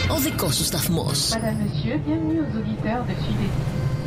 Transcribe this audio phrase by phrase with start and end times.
[0.09, 0.15] 87,9.
[0.15, 1.19] Ο δικός σου σταθμός.
[1.29, 3.41] Madame, Monsieur, bienvenue aux auditeurs de Sud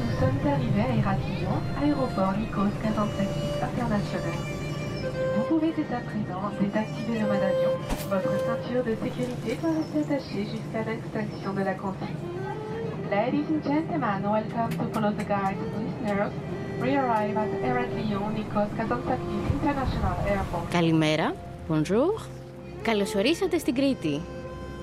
[0.01, 4.37] Nous sommes arrivés à Héraclion, aéroport Nikos 456 international.
[5.35, 7.73] Vous pouvez dès à présent désactiver le mode avion.
[8.15, 12.44] Votre ceinture de sécurité doit rester attachée jusqu'à l'extinction de la consigne.
[13.14, 16.34] Ladies and gentlemen, welcome to Follow the Guide listeners.
[16.82, 20.72] We arrive at Héraclion, Nikos 456 International Airport.
[20.72, 21.36] Καλημέρα,
[21.68, 22.22] bonjour.
[22.82, 24.22] Καλώς ορίσατε στην Κρήτη.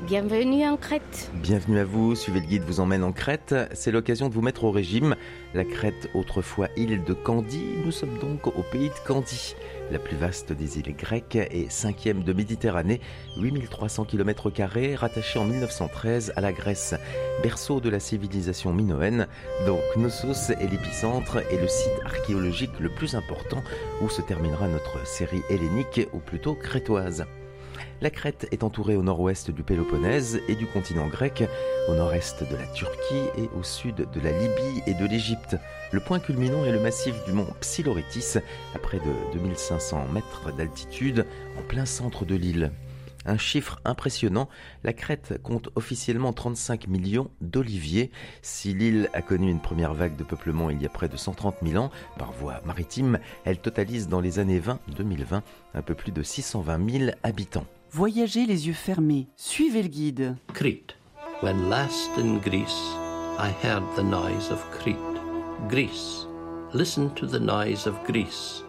[0.09, 1.31] Bienvenue en Crète.
[1.43, 3.55] Bienvenue à vous, suivez le guide vous emmène en Crète.
[3.73, 5.17] C'est l'occasion de vous mettre au régime.
[5.55, 9.57] La Crète, autrefois île de Candie, nous sommes donc au pays de Candie,
[9.92, 13.02] la plus vaste des îles grecques et cinquième de Méditerranée,
[13.38, 14.52] 8300 km,
[14.96, 16.96] rattachée en 1913 à la Grèce,
[17.44, 19.28] berceau de la civilisation minoenne.
[19.66, 23.64] Donc Knossos est l'épicentre et le site archéologique le plus important
[24.02, 27.26] où se terminera notre série hellénique, ou plutôt crétoise.
[28.02, 31.44] La Crète est entourée au nord-ouest du Péloponnèse et du continent grec,
[31.88, 35.56] au nord-est de la Turquie et au sud de la Libye et de l'Égypte.
[35.92, 38.38] Le point culminant est le massif du mont Psiloritis,
[38.74, 41.26] à près de 2500 mètres d'altitude,
[41.60, 42.72] en plein centre de l'île.
[43.26, 44.48] Un chiffre impressionnant,
[44.84, 48.10] la Crète compte officiellement 35 millions d'oliviers.
[48.42, 51.58] Si l'île a connu une première vague de peuplement il y a près de 130
[51.62, 55.42] 000 ans par voie maritime, elle totalise dans les années 20-2020
[55.74, 57.66] un peu plus de 620 000 habitants.
[57.92, 60.36] Voyagez les yeux fermés, suivez le guide.
[60.54, 60.96] Crete.
[61.44, 62.96] When last in Greece,
[63.38, 65.11] I heard the noise of Crete.
[65.70, 66.28] Greece.
[66.74, 68.64] Listen to the noise of Greece.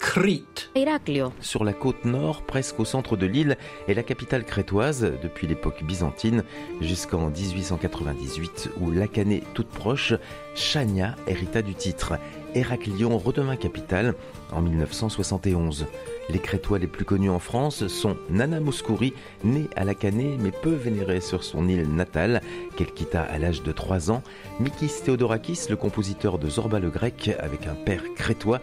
[0.00, 0.70] Crete.
[0.74, 1.32] Héraclio.
[1.40, 5.82] Sur la côte nord, presque au centre de l'île, est la capitale crétoise depuis l'époque
[5.84, 6.44] byzantine
[6.80, 10.14] jusqu'en 1898 où l'Acanée toute proche,
[10.54, 12.14] Chania hérita du titre.
[12.54, 14.14] Héraclion redevint capitale
[14.52, 15.86] en 1971.
[16.30, 20.72] Les Crétois les plus connus en France sont Nana Mouskouri, née à Lacanée mais peu
[20.74, 22.42] vénérée sur son île natale,
[22.76, 24.22] qu'elle quitta à l'âge de 3 ans,
[24.60, 28.60] Mikis Theodorakis, le compositeur de Zorba le grec avec un père crétois,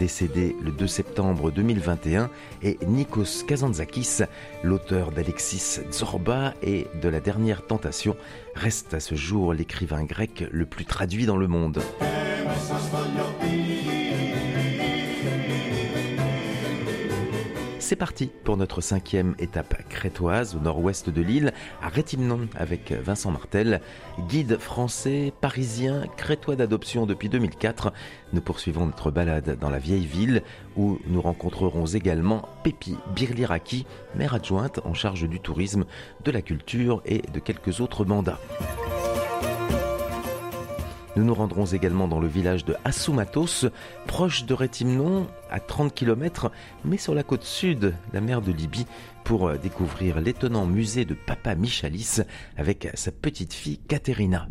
[0.00, 2.30] décédé le 2 septembre 2021,
[2.62, 4.24] et Nikos Kazantzakis,
[4.64, 8.16] l'auteur d'Alexis Zorba et de La dernière tentation,
[8.56, 11.80] reste à ce jour l'écrivain grec le plus traduit dans le monde.
[17.86, 21.52] C'est parti pour notre cinquième étape crétoise au nord-ouest de l'île,
[21.82, 23.82] à Rétimnon avec Vincent Martel,
[24.26, 27.92] guide français, parisien, crétois d'adoption depuis 2004.
[28.32, 30.42] Nous poursuivons notre balade dans la vieille ville
[30.78, 33.84] où nous rencontrerons également Pépi Birliraki,
[34.14, 35.84] maire adjointe en charge du tourisme,
[36.24, 38.40] de la culture et de quelques autres mandats.
[41.16, 43.66] Nous nous rendrons également dans le village de Assumatos,
[44.06, 46.50] proche de Rétimnon, à 30 km,
[46.84, 48.86] mais sur la côte sud, la mer de Libye,
[49.22, 52.20] pour euh, découvrir l'étonnant musée de Papa Michalis
[52.56, 54.48] avec sa petite fille Katerina.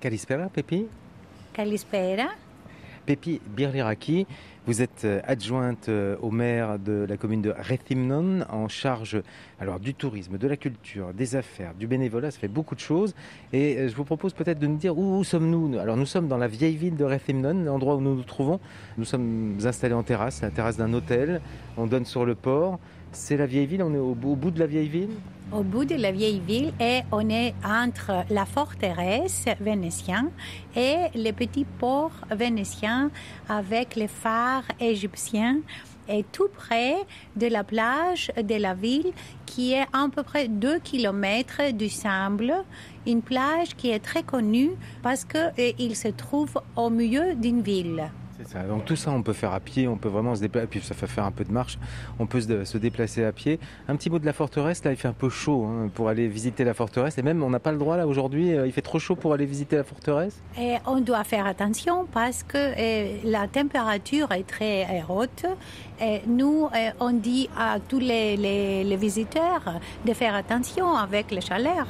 [0.00, 0.86] Kalispera, Pépi?
[1.52, 2.28] Kalispera
[3.06, 4.26] Pépi Birliraki,
[4.70, 9.20] vous êtes euh, adjointe euh, au maire de la commune de Rethymnon en charge
[9.58, 13.16] alors du tourisme, de la culture, des affaires, du bénévolat, ça fait beaucoup de choses.
[13.52, 16.36] Et euh, je vous propose peut-être de nous dire où, sommes-nous Alors nous sommes dans
[16.36, 18.60] la vieille ville de Rethymnon, l'endroit où nous nous trouvons.
[18.96, 21.40] Nous sommes installés en terrasse, la terrasse d'un hôtel.
[21.76, 22.78] On donne sur le port.
[23.10, 25.10] C'est la vieille ville, on est au bout de la vieille ville?
[25.52, 30.30] Au bout de la vieille ville et on est entre la forteresse vénitienne
[30.76, 33.10] et le petit port vénitien
[33.48, 35.58] avec les phares égyptiens
[36.08, 36.96] et tout près
[37.36, 39.12] de la plage de la ville
[39.46, 42.54] qui est à peu près 2 km du Samble,
[43.06, 44.70] une plage qui est très connue
[45.02, 48.10] parce qu'il se trouve au milieu d'une ville.
[48.42, 48.62] C'est ça.
[48.62, 50.94] Donc tout ça, on peut faire à pied, on peut vraiment se déplacer, puis ça
[50.94, 51.78] fait faire un peu de marche,
[52.18, 53.60] on peut se, déplacer à pied.
[53.88, 56.26] Un petit mot de la forteresse, là il fait un peu chaud hein, pour aller
[56.26, 58.80] visiter la forteresse, et même on n'a pas le droit là aujourd'hui, euh, il fait
[58.80, 60.40] trop chaud pour aller visiter la forteresse?
[60.58, 65.44] Et on doit faire attention parce que euh, la température est très euh, haute.
[66.02, 71.30] Et nous, euh, on dit à tous les, les- les visiteurs de faire attention avec
[71.30, 71.86] la chaleur.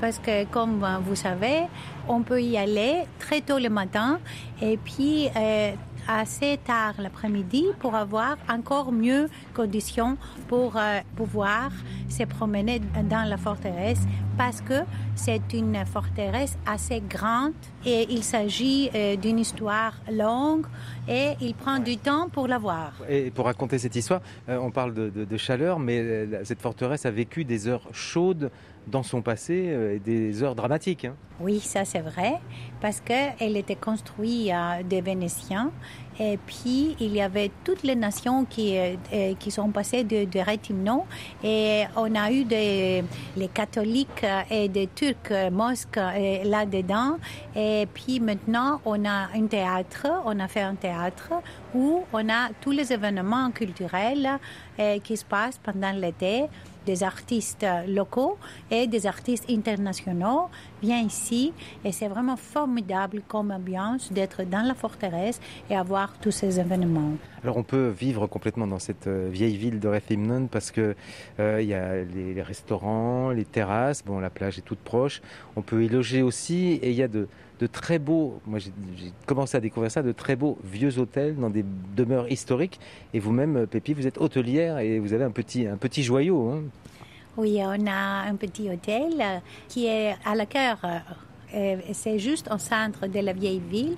[0.00, 1.62] Parce que, comme euh, vous savez,
[2.08, 4.18] on peut y aller très tôt le matin
[4.60, 5.72] et puis euh,
[6.06, 10.16] assez tard l'après-midi pour avoir encore mieux conditions
[10.48, 11.70] pour euh, pouvoir
[12.08, 14.00] se promener dans la forteresse
[14.38, 14.80] parce que
[15.14, 17.54] c'est une forteresse assez grande
[17.84, 18.90] et il s'agit
[19.20, 20.66] d'une histoire longue
[21.08, 22.92] et il prend du temps pour la voir.
[23.08, 27.44] Et pour raconter cette histoire, on parle de, de- chaleur, mais cette forteresse a vécu
[27.44, 28.50] des heures chaudes
[28.86, 31.04] dans son passé euh, des heures dramatiques.
[31.04, 31.14] hein.
[31.38, 32.36] Oui, ça c'est vrai,
[32.80, 35.70] parce qu'elle était construite euh, des Vénitiens
[36.18, 40.24] et puis il y avait toutes les nations qui, euh, euh, qui sont passées de,
[40.24, 40.40] de
[41.44, 47.18] et on a eu les catholiques et des Turcs mosques euh, là-dedans
[47.54, 51.32] et puis maintenant on a un théâtre, on a fait un théâtre
[51.74, 54.38] où on a tous les événements culturels
[55.02, 56.44] qui se passent pendant l'été
[56.86, 58.38] des artistes locaux
[58.70, 60.48] et des artistes internationaux
[60.82, 61.52] viennent ici
[61.84, 67.12] et c'est vraiment formidable comme ambiance d'être dans la forteresse et avoir tous ces événements.
[67.42, 70.96] Alors on peut vivre complètement dans cette euh, vieille ville de Rethymnon parce que
[71.38, 75.20] euh, il y a les, les restaurants, les terrasses, bon la plage est toute proche.
[75.56, 78.72] On peut y loger aussi et il y a de, de très beaux, moi j'ai
[79.24, 81.64] commencé à découvrir ça, de très beaux vieux hôtels dans des
[81.96, 82.78] demeures historiques.
[83.14, 86.50] Et vous-même, euh, Pépi, vous êtes hôtelière et vous avez un petit, un petit joyau.
[86.50, 86.62] hein.
[87.36, 89.38] Oui, on a un petit hôtel euh,
[89.68, 90.78] qui est à la cœur.
[91.54, 93.96] euh, C'est juste au centre de la vieille ville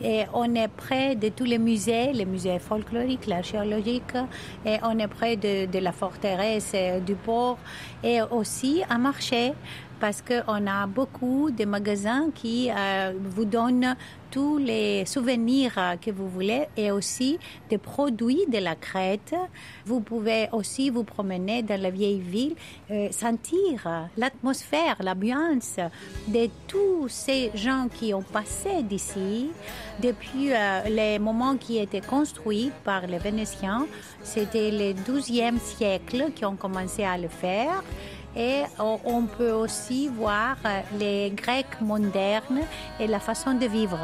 [0.00, 4.14] et on est près de tous les musées, les musées folkloriques, l'archéologique,
[4.64, 6.74] et on est près de, la forteresse
[7.06, 7.58] du port
[8.02, 9.52] et aussi un marché
[10.00, 13.96] parce qu'on a beaucoup de magasins qui euh, vous donnent
[14.30, 17.38] tous les souvenirs que vous voulez et aussi
[17.68, 19.34] des produits de la Crète.
[19.84, 22.54] Vous pouvez aussi vous promener dans la vieille ville,
[23.10, 25.78] sentir l'atmosphère, l'ambiance
[26.28, 29.50] de tous ces gens qui ont passé d'ici
[30.00, 33.86] depuis euh, les moments qui étaient construits par les Vénitiens.
[34.22, 37.82] C'était le 12e siècle qui ont commencé à le faire.
[38.36, 40.56] et on peut aussi voir
[40.98, 42.62] les Grecs modernes
[42.98, 43.98] et la façon de vivre.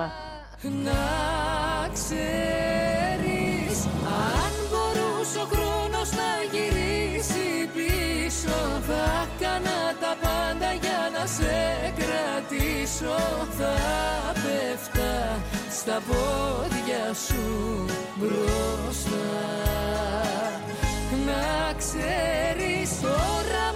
[21.10, 23.75] Να ξέρεις τώρα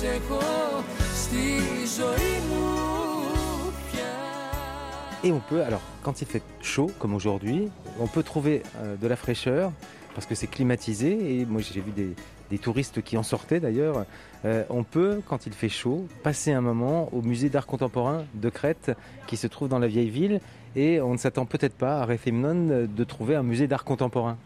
[0.00, 0.40] σε έχω
[1.14, 1.44] στη
[1.96, 2.64] ζωή μου
[3.90, 4.12] πια
[5.22, 7.68] Et on peut, alors quand il fait chaud comme aujourd'hui,
[8.00, 9.72] on peut trouver euh, de la fraîcheur
[10.14, 12.10] parce que c'est climatisé et moi j'ai vu des,
[12.50, 13.96] des touristes qui en sortaient d'ailleurs.
[14.44, 18.48] Euh, on peut, quand il fait chaud, passer un moment au musée d'art contemporain de
[18.48, 18.92] Crète
[19.26, 20.40] qui se trouve dans la vieille ville
[20.76, 24.36] et on ne s'attend peut-être pas à Rethymnon euh, de trouver un musée d'art contemporain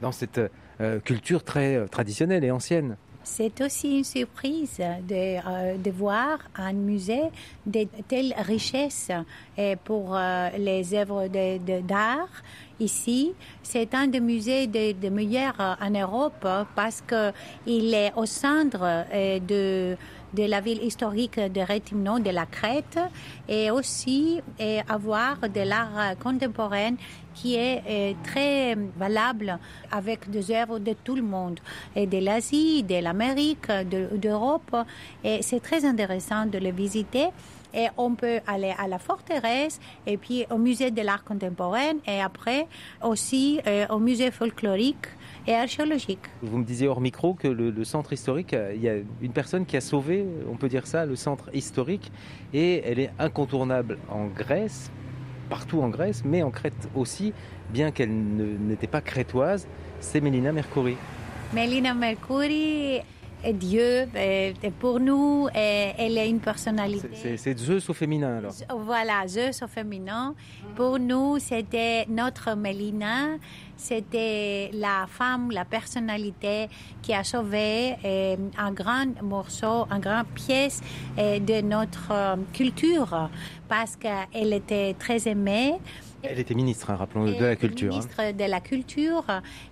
[0.00, 0.40] dans cette
[0.80, 2.96] euh, culture très euh, traditionnelle et ancienne.
[3.23, 7.29] C'est aussi une surprise de, euh, de voir un musée
[7.65, 9.09] de telle richesse
[9.57, 12.27] et pour euh, les œuvres d'art.
[12.79, 17.31] Ici, c'est un des musées des de meilleurs en Europe parce que
[17.65, 19.97] il est au centre euh, de
[20.33, 22.99] de la ville historique de Rétimnon, de la Crète,
[23.47, 26.95] et aussi euh, avoir de l'art contemporain
[27.35, 29.57] qui est euh, très valable
[29.91, 31.59] avec des œuvres de tout le monde,
[31.95, 34.75] et de l'Asie, de l'Amérique, de- d'Europe.
[35.23, 37.27] Et c'est très intéressant de le visiter.
[37.75, 42.21] Et on peut aller à la forteresse et puis au musée de l'art contemporain et
[42.21, 42.67] après
[43.03, 45.07] aussi euh, au musée folklorique
[45.47, 46.19] et archéologique.
[46.41, 49.31] Vous me disiez hors micro que le, le centre historique, euh, il y a une
[49.31, 52.11] personne qui a sauvé, on peut dire ça, le centre historique,
[52.53, 54.91] et elle est incontournable en Grèce,
[55.49, 57.33] partout en Grèce, mais en Crète aussi,
[57.71, 59.67] bien qu'elle n'était pas crétoise,
[59.99, 60.97] c'est Mélina Mercouri.
[61.53, 63.01] Melina Mercuri
[63.43, 67.09] est Dieu et et pour nous, et elle est une personnalité.
[67.37, 68.53] C'est Zeus au féminin alors.
[68.85, 70.35] Voilà, Zeus au féminin.
[70.75, 73.37] Pour nous, c'était notre Mélina.
[73.75, 76.69] C'était la femme, la personnalité
[77.01, 80.79] qui a sauvé euh, un grand morceau, une grande pièce
[81.17, 83.29] euh, de notre euh, culture
[83.67, 85.73] parce qu'elle était très aimée.
[86.25, 87.93] Elle était ministre, hein, rappelons-le, de la culture.
[87.93, 87.97] hein.
[87.99, 89.25] Ministre de la culture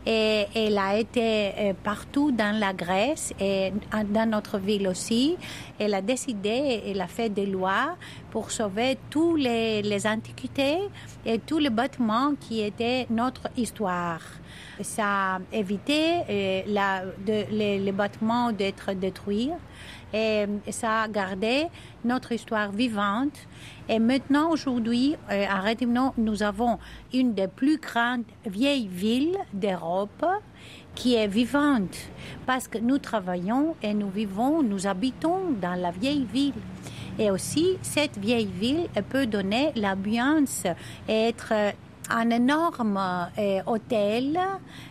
[0.05, 3.71] et elle a été euh, partout dans la Grèce et
[4.09, 5.37] dans notre ville aussi.
[5.79, 7.95] Elle a décidé, elle a fait des lois
[8.31, 10.79] pour sauver tous les, les antiquités
[11.25, 14.21] et tous les bâtiments qui étaient notre histoire.
[14.81, 19.51] Ça a évité euh, la- de- les, les bâtiments d'être détruits
[20.13, 21.67] et ça a gardé
[22.03, 23.37] notre histoire vivante.
[23.87, 26.79] Et maintenant, aujourd'hui, euh, à Rétimnon, nous avons
[27.13, 30.25] une des plus grandes vieilles villes d'Europe
[30.95, 31.97] qui est vivante
[32.45, 36.53] parce que nous travaillons et nous vivons, nous habitons dans la vieille ville.
[37.19, 40.63] Et aussi, cette vieille ville peut donner l'ambiance
[41.07, 41.71] et être euh,
[42.09, 42.99] un énorme
[43.37, 44.39] euh, hôtel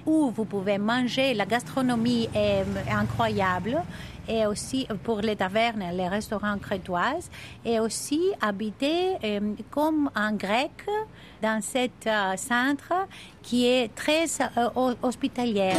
[0.07, 1.35] où vous pouvez manger.
[1.35, 3.83] La gastronomie est euh, incroyable.
[4.31, 7.29] Et aussi pour les tavernes, les restaurants crétoises.
[7.65, 10.71] Et aussi habiter euh, comme un grec
[11.43, 12.93] dans cet euh, centre
[13.43, 15.77] qui est très euh, ho- hospitalière.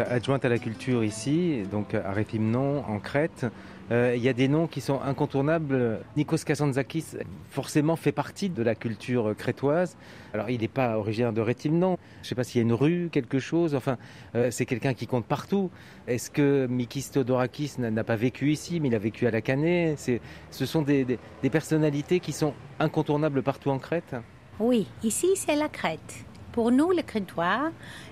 [0.00, 3.46] Adjointe à la culture ici, donc à Réthymnon, en Crète,
[3.90, 6.00] euh, il y a des noms qui sont incontournables.
[6.16, 7.16] Nikos Kazantzakis,
[7.50, 9.96] forcément, fait partie de la culture crétoise.
[10.32, 11.98] Alors, il n'est pas originaire de Réthymnon.
[12.18, 13.74] Je ne sais pas s'il y a une rue, quelque chose.
[13.74, 13.98] Enfin,
[14.36, 15.70] euh, c'est quelqu'un qui compte partout.
[16.06, 19.96] Est-ce que Mikis Theodorakis n'a pas vécu ici, mais il a vécu à la Canée
[19.96, 21.18] Ce sont des
[21.50, 24.14] personnalités qui sont incontournables partout en Crète
[24.60, 26.29] Oui, ici c'est la Crète.
[26.52, 27.70] Pour nous, les Crétois,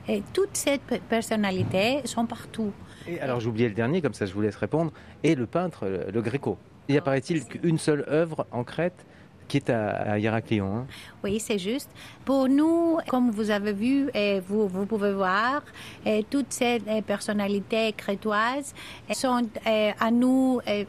[0.09, 2.73] et toutes ces pe- personnalités sont partout.
[3.07, 4.93] Et alors oublié le dernier, comme ça je vous laisse répondre,
[5.23, 6.57] et le peintre, le, le Gréco.
[6.89, 9.05] Il apparaît-il qu'une seule œuvre en Crète
[9.49, 10.77] qui est à, Héraclion.
[10.77, 10.87] hein.
[11.25, 11.91] Oui, c'est juste.
[12.25, 15.63] Pour nous, comme vous avez vu et vous, vous pouvez voir,
[16.05, 18.75] et toutes ces euh, personnalités crétoises
[19.13, 20.85] sont euh, à nous, euh,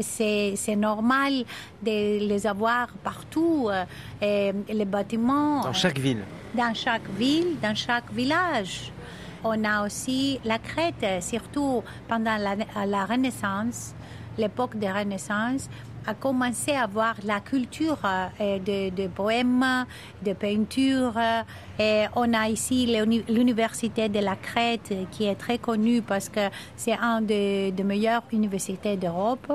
[0.00, 1.44] c'est normal
[1.82, 3.70] de les avoir partout.
[4.20, 5.60] et les bâtiments.
[5.62, 6.24] Dans chaque ville.
[6.54, 8.92] dans chaque ville, dans chaque village.
[9.44, 13.94] On a aussi la Crète, surtout pendant la, la Renaissance,
[14.36, 15.68] l'époque de Renaissance,
[16.06, 19.86] a commencé à avoir la culture euh, de, de poèmes,
[20.22, 21.12] de peinture.
[21.16, 21.42] euh,
[21.78, 26.48] Et on a ici l'uni- l'université de la Crète qui est très connue parce que
[26.76, 29.50] c'est une des des meilleures universités d'Europe.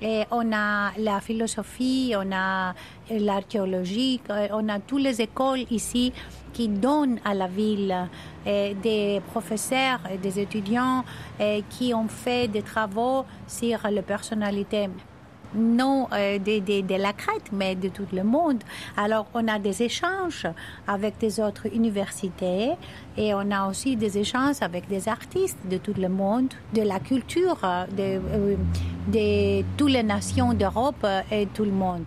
[0.00, 2.72] Et on a la philosophie, on a
[3.10, 6.12] l'archéologie, euh, on a toutes les écoles ici
[6.52, 7.94] qui donnent à la ville
[8.82, 11.04] des professeurs et des étudiants
[11.68, 14.88] qui ont fait des travaux sur la personnalité
[15.54, 18.62] non euh, de, de- de la Crète, mais de tout le monde.
[18.96, 20.46] Alors, on a des échanges
[20.86, 22.70] avec des autres universités
[23.16, 27.00] et on a aussi des échanges avec des artistes de tout le monde, de la
[27.00, 28.56] culture euh, de, euh,
[29.08, 32.04] de toutes les nations d'Europe et tout le monde.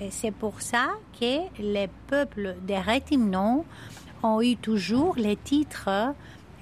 [0.00, 0.86] Et c'est pour ça
[1.18, 3.64] que les peuples de Réthymnon
[4.22, 5.88] ont eu toujours les titres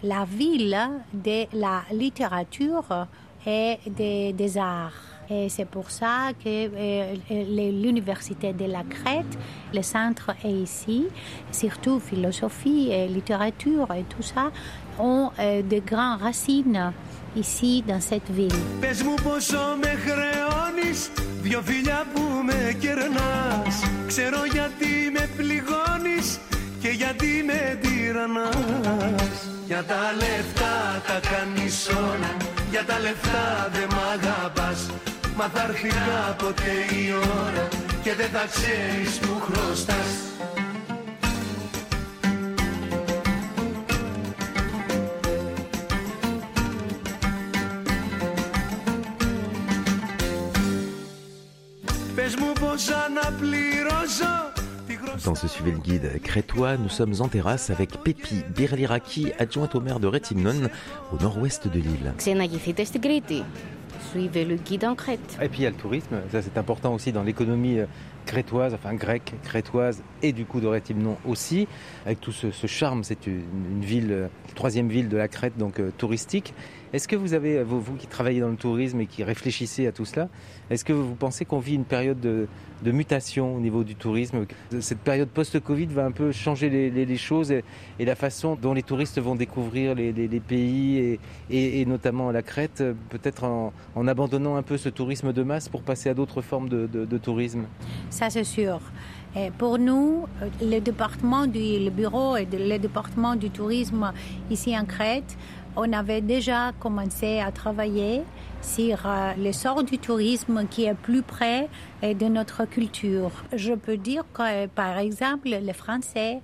[0.02, 0.78] la ville
[1.12, 3.06] de la littérature
[3.46, 4.92] et des, des arts.
[5.33, 7.15] Et c'est pour ça que euh,
[7.85, 9.33] l'université de la Crète,
[9.73, 11.07] le centre est ici,
[11.51, 14.51] surtout philosophie et littérature et tout ça,
[14.99, 16.91] ont euh, de grandes racines
[17.35, 18.59] ici dans cette ville.
[18.81, 21.09] Πες μου πόσο με χρεώνεις
[21.41, 23.75] Δυο φιλιά που με κερνάς
[24.07, 26.39] Ξέρω γιατί με πληγώνεις
[26.81, 32.31] Και γιατί με τυραννάς Για τα λεφτά τα κάνεις όλα
[32.71, 34.89] Για τα λεφτά δε μ' αγαπάς
[35.37, 37.67] Μα θα έρθει κάποτε η ώρα
[38.03, 40.31] Και δεν θα ξέρεις που χρωστάς
[52.15, 54.51] Πες μου πως αναπληρώσω
[54.87, 59.75] τη Dans ce suivez le guide crétois, nous sommes en terrasse avec Pépi Birliraki, adjointe
[59.75, 60.69] au maire de Rétimnon,
[61.11, 62.13] au nord-ouest de l'île.
[64.10, 65.38] suivez le guide en Crète.
[65.42, 67.86] Et puis il y a le tourisme, ça c'est important aussi dans l'économie euh,
[68.26, 71.66] crétoise, enfin grecque, crétoise et du coup d'Orétimnon aussi,
[72.04, 73.04] avec tout ce, charme.
[73.04, 76.52] C'est une, ville, euh, troisième ville de la Crète, donc euh, touristique.
[76.96, 80.06] Est-ce que vous avez, vous, qui travaillez dans le tourisme et qui réfléchissez à tout
[80.06, 80.30] cela,
[80.70, 82.48] est-ce que vous pensez qu'on vit une période de,
[82.90, 84.46] mutation au niveau du tourisme?
[84.80, 87.64] Cette période post-Covid va un peu changer les, choses et,
[87.98, 91.18] la façon dont les touristes vont découvrir les, pays
[91.50, 96.08] et, notamment la Crète, peut-être en, abandonnant un peu ce tourisme de masse pour passer
[96.08, 97.66] à d'autres formes de, tourisme?
[98.08, 98.80] Ça, c'est sûr.
[99.58, 104.10] Pour nous, euh, le département du le bureau et le département du tourisme
[104.50, 105.36] ici en Crète,
[105.76, 108.22] on avait déjà commencé à travailler
[108.66, 111.68] sur euh, l'essor du tourisme qui est plus près
[112.02, 113.30] euh, de notre culture.
[113.52, 116.40] Je peux dire que, par exemple, les Français,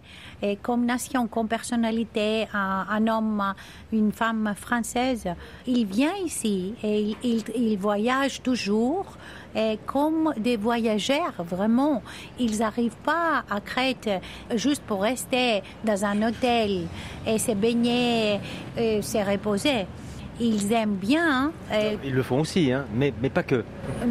[0.63, 3.55] comme nation, comme personnalité, un, homme,
[3.93, 5.29] une femme française,
[5.67, 9.07] il vient ici et il, il voyage toujours
[9.55, 12.03] et comme des voyageurs, vraiment.
[12.39, 14.11] Ils n'arrivent pas à Crète
[14.55, 16.87] juste pour rester dans un hôtel
[17.27, 18.41] et se baigner
[18.77, 19.87] et se reposer.
[20.43, 21.53] Ils aiment bien.
[21.73, 23.65] euh, Ils le font aussi, hein, mais, mais pas que.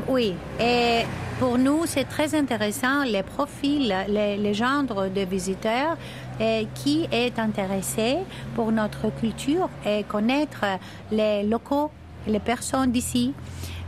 [0.08, 1.02] oui, et
[1.40, 4.84] pour nous, c'est très intéressant les profils, les, les genres
[5.18, 5.98] de visiteurs
[6.40, 8.18] et qui est intéressé
[8.56, 10.64] pour notre culture et connaître
[11.12, 11.92] les locaux,
[12.28, 13.34] les personnes d'ici.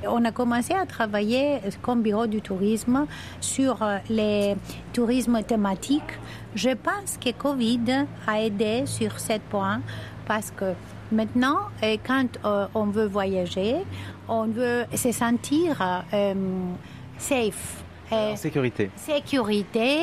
[0.06, 3.06] On a commencé à travailler comme bureau du tourisme
[3.40, 4.56] sur euh, les
[4.92, 6.14] tourismes thématiques.
[6.56, 9.80] Je pense que Covid a aidé sur ce point
[10.28, 10.74] parce que
[11.13, 13.75] maintenant, euh, quand euh, on veut voyager,
[14.27, 15.82] on veut se sentir
[16.13, 16.34] euh,
[17.17, 17.84] safe.
[18.36, 18.89] sécurité.
[18.96, 19.98] sécurité.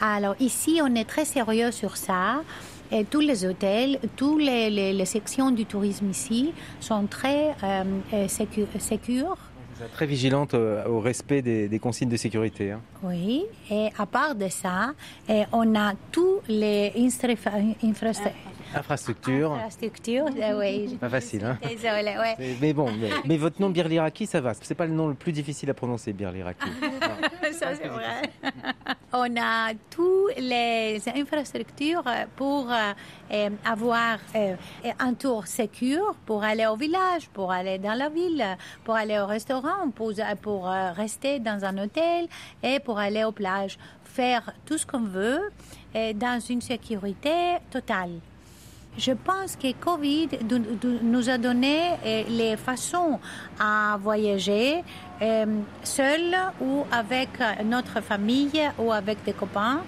[0.00, 2.42] Alors ici, on est très sérieux sur ça.
[2.90, 8.26] Et tous les hôtels, toutes les, les- les sections du tourisme ici sont très euh,
[8.28, 9.36] sécu- sécures.
[9.94, 12.70] Très vigilante au respect des, des consignes de sécurité.
[12.72, 12.80] hein.
[13.02, 14.92] Oui, et à part de ça,
[15.52, 18.30] on a tous les infra- infra-
[18.74, 19.52] Infrastructure.
[19.52, 20.26] infrastructures.
[20.36, 21.58] eh oui, Pas facile, hein.
[21.62, 22.56] Désolée, ouais.
[22.60, 24.54] Mais, bon, mais, mais votre nom Birliraki, ça va.
[24.54, 26.68] C'est pas le nom le plus difficile à prononcer, Birliraki.
[27.52, 28.30] Ça, c'est vrai.
[29.12, 32.04] On a toutes les infrastructures
[32.36, 32.70] pour
[33.32, 34.54] euh, avoir euh,
[34.98, 38.44] un tour sécur pour aller au village, pour aller dans la ville,
[38.84, 42.26] pour aller au restaurant, pour, pour euh, rester dans un hôtel
[42.62, 43.78] et pour aller aux plages.
[44.04, 45.40] Faire tout ce qu'on veut
[45.94, 48.20] dans une sécurité totale.
[48.98, 50.28] Je pense que Covid
[51.02, 53.18] nous a donné euh, les façons
[53.58, 54.84] à voyager
[55.22, 55.46] euh,
[55.82, 59.80] seul ou avec euh, notre famille ou avec des copains,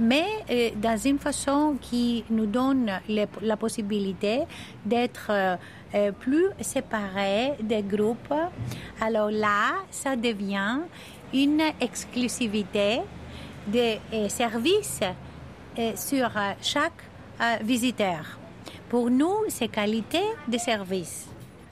[0.00, 0.26] mais
[0.76, 2.90] dans une façon qui nous donne
[3.42, 4.42] la possibilité
[4.84, 5.58] d'être
[6.20, 8.32] plus séparés des groupes.
[9.00, 10.78] Alors là, ça devient
[11.34, 13.00] une exclusivité
[13.66, 15.00] des services
[15.96, 16.30] sur
[16.62, 17.02] chaque
[17.62, 18.38] visiteur.
[18.88, 21.26] Pour nous, c'est qualité de service.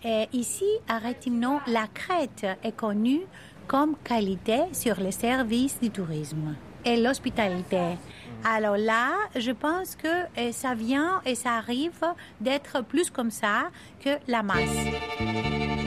[0.04, 3.22] Et ici, à Rétimnon, la Crète est connue
[3.66, 7.96] comme qualité sur les services du tourisme et l'hospitalité.
[8.44, 12.04] Alors là, je pense que euh, ça vient et ça arrive
[12.40, 15.85] d'être plus comme ça que la masse.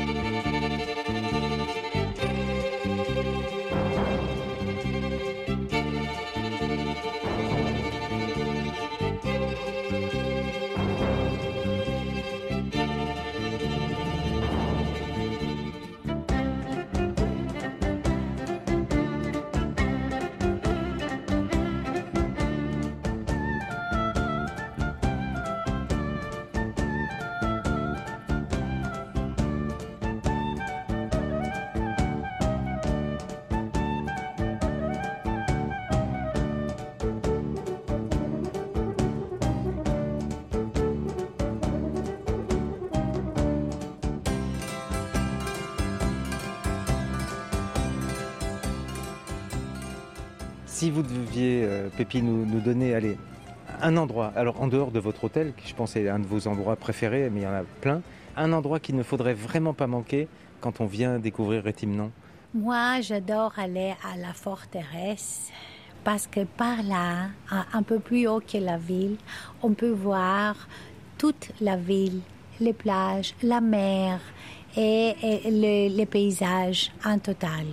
[50.89, 53.15] Si vous deviez, euh, Pépi, nous, donner allez,
[53.79, 56.47] un endroit, alors en dehors de votre hôtel, qui je pense est un de vos
[56.47, 58.01] endroits préférés, mais il y en a plein,
[58.35, 60.27] un endroit qu'il ne faudrait vraiment pas manquer
[60.61, 62.09] quand on vient découvrir Rétimnon
[62.55, 65.51] Moi, j'adore aller à la forteresse
[66.03, 67.27] parce que par là,
[67.71, 69.17] un peu plus haut que la ville,
[69.61, 70.55] on peut voir
[71.19, 72.21] toute la ville,
[72.59, 74.19] les plages, la mer
[74.75, 77.67] et, et le- les paysages en total.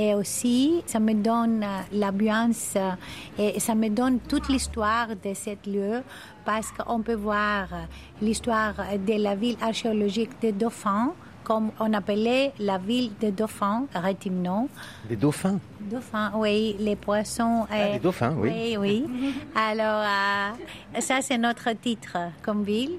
[0.00, 2.92] Et aussi, ça me donne euh, l'ambiance euh,
[3.36, 6.02] et ça me donne toute l'histoire de ce lieu
[6.44, 7.76] parce qu'on peut voir euh,
[8.22, 14.68] l'histoire de la ville archéologique de Dauphin, comme on appelait la ville de Dauphin, Rétimnon.
[15.08, 17.66] Des dauphins Dauphin, oui, les poissons.
[17.68, 18.50] Ah, des dauphins, oui.
[18.54, 19.06] Oui, oui.
[19.56, 22.98] Alors, euh, ça, c'est notre titre comme ville.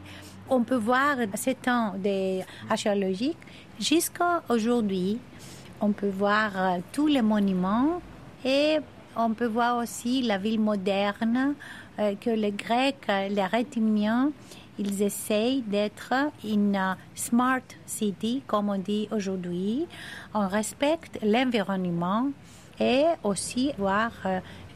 [0.49, 3.37] on peut voir ce temps des archéologiques
[3.79, 5.19] jusqu'à aujourd'hui.
[5.81, 8.01] On peut voir euh, tous les monuments
[8.43, 8.77] et
[9.15, 11.55] on peut voir aussi la ville moderne
[11.99, 14.31] euh, que les Grecs, euh, les Rétimiens,
[14.77, 16.13] ils essayent d'être
[16.43, 19.87] une smart city, comme on dit aujourd'hui.
[20.33, 22.27] On respecte l'environnement
[22.79, 24.11] et aussi voir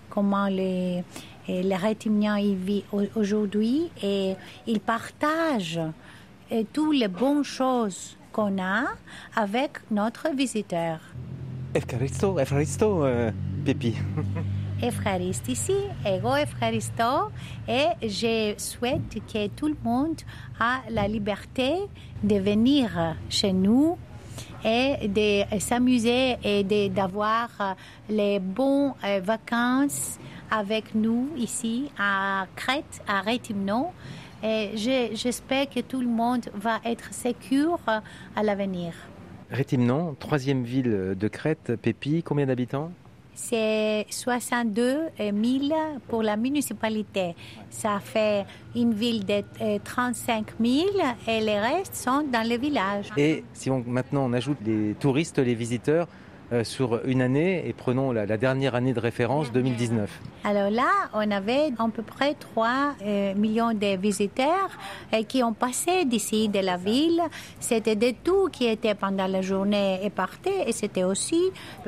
[0.09, 1.03] comment les,
[1.47, 4.35] les Rétimiens y vivent au- aujourd'hui et
[4.67, 5.79] ils partagent
[6.73, 8.87] toutes les bonnes choses qu'on a
[9.35, 10.99] avec notre visiteur.
[11.73, 13.31] Efcharisto, Efcharisto, euh,
[13.63, 13.95] Pépi.
[14.81, 17.31] Efcharist ici, ego Efcharisto,
[17.69, 20.19] et je souhaite que tout le monde
[20.59, 21.75] a la liberté
[22.21, 23.97] de venir chez nous
[24.65, 27.75] et de s'amuser et d'avoir
[28.09, 30.19] les bonnes euh, vacances
[30.51, 33.91] avec nous ici à Crète, à Rétimnon.
[34.43, 37.79] Et je- j'espère que tout le monde va être sécure
[38.35, 38.93] à l'avenir.
[39.49, 42.91] Rétimnon, troisième ville de Crète, Pépi, combien d'habitants?
[43.35, 45.33] C'est 62 000
[46.07, 47.35] pour la municipalité.
[47.69, 50.85] Ça fait une ville de euh, 35 000
[51.27, 53.09] et les restes sont dans les villages.
[53.17, 56.07] Et si on, maintenant on ajoute les touristes, les visiteurs,
[56.51, 60.21] euh, sur une année, et prenons la, la dernière année de référence, 2019.
[60.45, 64.69] Alors là, on avait à peu près 3 euh, millions de visiteurs
[65.13, 67.21] euh, qui ont passé d'ici de la ville.
[67.61, 70.67] C'était de tout qui était pendant la journée et partaient.
[70.67, 71.41] Et c'était aussi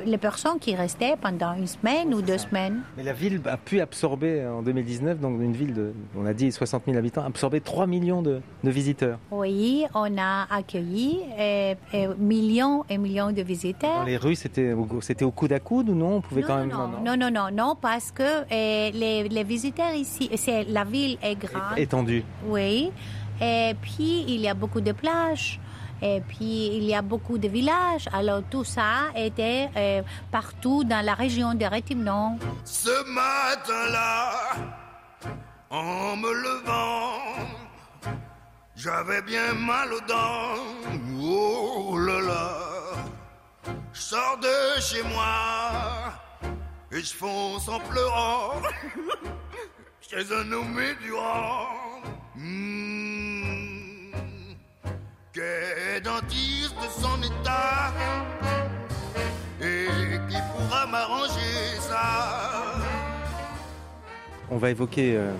[0.06, 2.82] les personnes qui restaient pendant une semaine ou deux semaines.
[2.96, 6.50] Mais la ville a pu absorber en 2019, donc une ville de, on a dit
[6.50, 9.20] 60 000 habitants, absorber 3 millions de, de visiteurs.
[9.32, 14.00] Oui, on a accueilli euh, euh, millions et millions de visiteurs.
[14.00, 16.16] Dans les rues, c'était au, c'était au coude à coude ou non?
[16.18, 16.70] On pouvait quand même.
[16.70, 21.18] Non, non, non, non, non, parce que euh, les, les visiteurs ici, c'est la ville
[21.22, 21.78] est grande.
[21.78, 22.24] Étendu.
[22.46, 22.92] Oui.
[23.42, 25.60] Et puis il y a beaucoup de plages.
[26.02, 28.08] Et puis il y a beaucoup de villages.
[28.12, 32.38] Alors tout ça était euh, partout dans la région de Rétimnon.
[32.64, 34.32] Ce matin-là,
[35.70, 37.20] en me levant,
[38.76, 40.62] j'avais bien mal aux dents.
[41.22, 42.58] Oh là là,
[43.94, 46.14] je sors de chez moi
[46.92, 48.62] et je fonce en pleurant
[50.02, 51.68] chez un nommé Durand.
[52.36, 54.12] Hmm,
[55.34, 57.94] qu'est dentiste de son état
[59.62, 59.88] et
[60.30, 62.76] qui pourra m'arranger ça.
[64.52, 65.34] On va évoquer euh,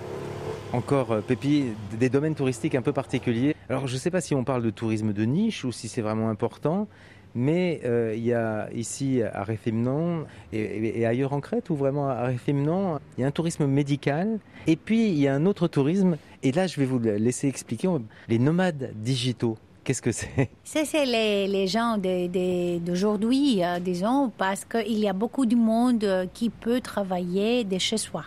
[0.72, 3.54] encore, euh, Pépi, des domaines touristiques un peu particuliers.
[3.68, 6.02] Alors, je ne sais pas si on parle de tourisme de niche ou si c'est
[6.02, 6.88] vraiment important,
[7.36, 12.24] mais euh, il y a ici à Réfimnon et, ailleurs en Crète, ou vraiment à
[12.24, 14.38] Réfimnon, il y a un tourisme médical.
[14.66, 17.88] Et puis, il y a un autre tourisme, et là, je vais vous laisser expliquer,
[18.28, 19.58] les nomades digitaux.
[19.84, 20.50] Qu'est-ce que c'est?
[20.64, 26.26] Ça, c'est les, gens d'aujourd'hui, euh, disons, parce qu'il y a beaucoup de monde euh,
[26.32, 28.24] qui peut travailler de chez soi.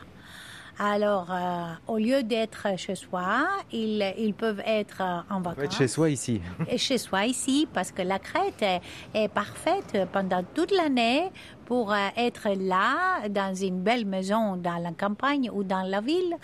[0.81, 5.57] Alors, euh, au lieu d'être chez soi, ils, ils peuvent être euh, en vacances.
[5.57, 6.39] va être chez soi ici.
[6.69, 8.79] Et chez soi ici, parce que la Crète est,
[9.13, 11.31] est parfaite pendant toute l'année
[11.65, 16.35] pour euh, être là, dans une belle maison dans la campagne ou dans la ville,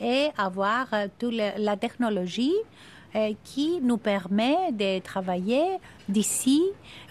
[0.00, 2.54] et avoir euh, toute la technologie
[3.44, 6.62] qui nous permet de travailler d'ici,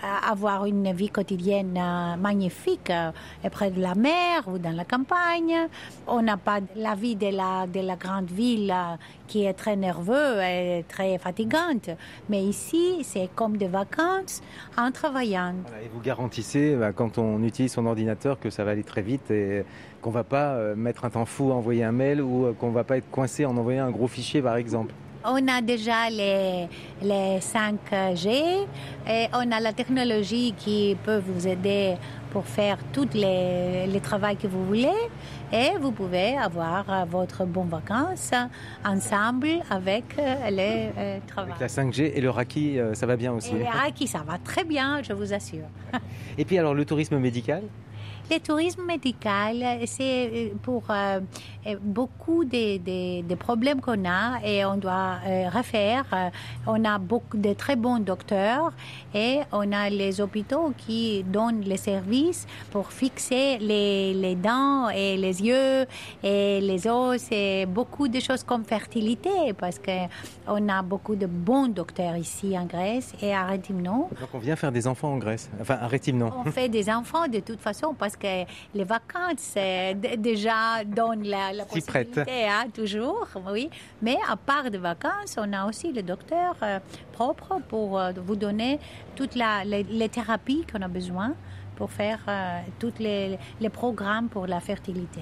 [0.04, 3.12] euh, avoir une vie quotidienne euh, magnifique euh,
[3.50, 5.68] près de la mer ou dans la campagne.
[6.08, 8.96] On n'a pas la vie de la, de la grande ville euh,
[9.28, 11.90] qui est très nerveuse et très fatigante.
[12.30, 14.42] Mais ici, c'est comme des vacances
[14.78, 15.54] en travaillant.
[15.84, 19.32] Et vous garantissez, bah, quand on utilise son ordinateur, que ça va aller très vite
[19.32, 19.64] et
[20.02, 22.72] qu'on va pas euh, mettre un temps fou à envoyer un mail ou euh, qu'on
[22.72, 24.94] va pas être coincé en envoyant un gros fichier, par exemple.
[25.26, 26.68] On a déjà les,
[27.02, 28.66] les 5G
[29.08, 31.96] et on a la technologie qui peut vous aider
[32.32, 34.88] pour faire tout les, les travail que vous voulez
[35.52, 38.32] et vous pouvez avoir votre bonne vacances
[38.86, 41.54] ensemble avec euh, le euh, travail.
[41.58, 43.56] Avec la 5G et le Raki, euh, ça va bien aussi.
[43.56, 45.66] Et les qui ça va très bien, je vous assure.
[46.38, 47.64] Et puis alors le tourisme médical?
[48.32, 49.56] Le tourisme médical,
[49.88, 51.20] c'est euh, pour euh,
[51.66, 56.06] euh, beaucoup des des- des problèmes qu'on a et on doit euh, refaire.
[56.68, 58.72] On a beaucoup de très bons docteurs
[59.16, 65.18] et on a les hôpitaux qui donnent les services pour fixer les, les dents et
[65.18, 65.88] les yeux
[66.24, 69.98] et les os et beaucoup de choses comme fertilité parce que
[70.48, 74.10] on a beaucoup de bons docteurs ici en Grèce et à Rétimnon.
[74.22, 75.50] Donc on vient faire des enfants en Grèce.
[75.60, 76.30] Enfin, à Rétimnon.
[76.46, 78.44] On fait des enfants de toute façon parce que
[78.76, 83.70] les vacances euh, déjà donnent la, la possibilité, hein, toujours, oui.
[84.02, 86.80] Mais à part des vacances, on a aussi le docteur euh,
[87.14, 88.80] propre pour euh, vous donner
[89.16, 91.34] toutes la- les, les thérapies qu'on a besoin
[91.76, 95.22] pour faire euh, tous les, les programmes pour la fertilité.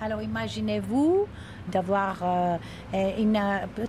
[0.00, 1.26] Alors imaginez-vous
[1.72, 2.56] d'avoir euh,
[3.18, 3.40] une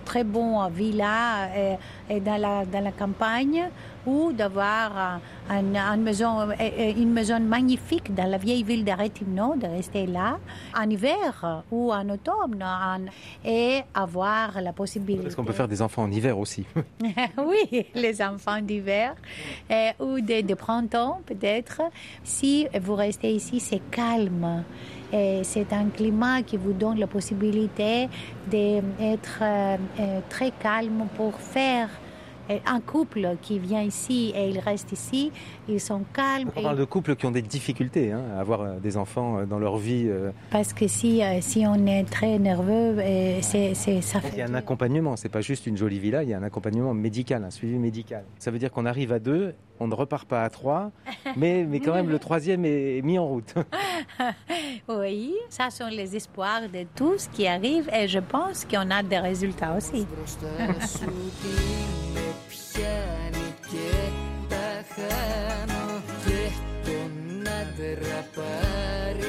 [0.04, 1.74] très bonne villa euh,
[2.10, 3.68] euh, dans, la, dans la campagne
[4.06, 6.48] ou d'avoir euh, une, une maison,
[6.96, 10.38] une maison magnifique dans la vieille ville de Rétimno, de rester là
[10.76, 13.04] en hiver ou en automne en-
[13.44, 15.24] et avoir la possibilité.
[15.24, 16.64] Parce qu'on peut faire des enfants en hiver aussi.
[17.38, 19.14] oui, les enfants d'hiver
[19.70, 21.82] euh, ou de, de printemps peut-être.
[22.24, 24.64] Si vous restez ici, c'est calme.
[25.10, 28.08] C'est un climat qui vous donne la possibilité
[28.50, 31.88] d'être euh, euh, très calme pour faire
[32.50, 35.30] euh, un couple qui vient ici et il reste ici,
[35.68, 36.50] ils sont calmes.
[36.56, 39.58] On et- parle de couples qui ont des difficultés hein, à avoir des enfants dans
[39.58, 40.08] leur vie.
[40.50, 42.96] Parce que si, si on est très nerveux,
[43.42, 44.42] c'est, ça Il y fait...
[44.42, 47.44] a un accompagnement, c'est pas juste une jolie villa, il y a un accompagnement médical,
[47.44, 48.24] un suivi médical.
[48.38, 50.91] Ça veut dire qu'on arrive à deux, on ne repart pas à trois,
[51.35, 53.53] mais, mais quand même le troisième est mis en route.
[54.87, 59.19] Oui, ça sont les espoirs de tous qui arrivent et je pense qu'on a des
[59.19, 60.05] résultats aussi.
[60.15, 61.55] μπροστά σου τι
[62.13, 63.91] με πιάνει και
[64.51, 65.85] τα χάνω
[66.23, 66.41] και
[66.85, 67.11] τον
[67.59, 68.19] άντρα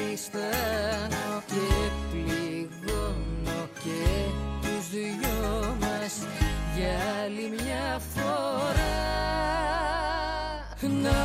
[0.05, 1.67] παριστάνω και
[2.11, 4.03] πληγώνω και
[4.61, 6.15] τους δυο μας
[6.75, 8.93] για άλλη μια φορά
[10.82, 11.22] να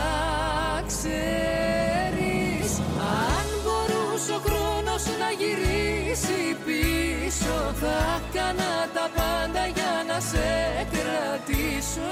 [0.87, 10.47] ξέρεις αν μπορούσε ο χρόνος να γυρίσει πίσω θα έκανα τα πάντα για να σε
[10.91, 12.09] κρατήσω.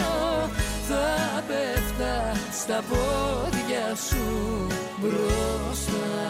[0.88, 2.16] Θα πέφτα
[2.62, 4.28] στα πόδια σου
[5.00, 6.22] μπροστά.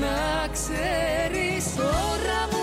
[0.00, 2.55] Να ξέρεις τώρα μου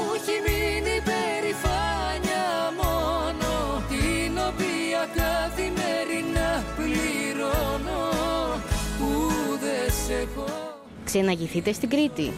[11.12, 12.30] Ξεναγηθείτε στην Κρήτη.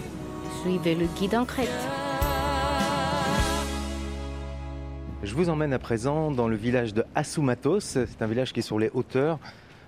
[0.63, 2.01] Suivez le guide en Crète.
[5.23, 7.85] Je vous emmène à présent dans le village de Assoumatos.
[7.85, 9.39] C'est un village qui est sur les hauteurs,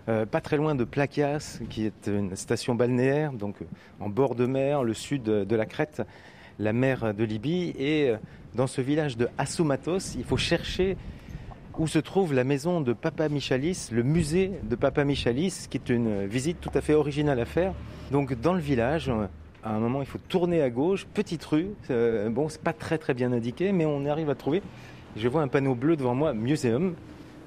[0.09, 3.65] euh, pas très loin de Plakias, qui est une station balnéaire, donc euh,
[3.99, 6.03] en bord de mer, le sud de la Crète,
[6.59, 7.75] la mer de Libye.
[7.79, 8.17] Et euh,
[8.55, 10.97] dans ce village de Assoumatos, il faut chercher
[11.80, 15.90] où se trouve la maison de Papa Michalis, le musée de Papa Michalis, qui est
[15.90, 17.74] une visite tout à fait originale à faire.
[18.12, 19.12] Donc dans le village,
[19.64, 21.70] à un moment, il faut tourner à gauche, petite rue.
[21.90, 24.62] Euh, bon, c'est pas très très bien indiqué, mais on arrive à trouver.
[25.16, 26.96] Je vois un panneau bleu devant moi, muséum.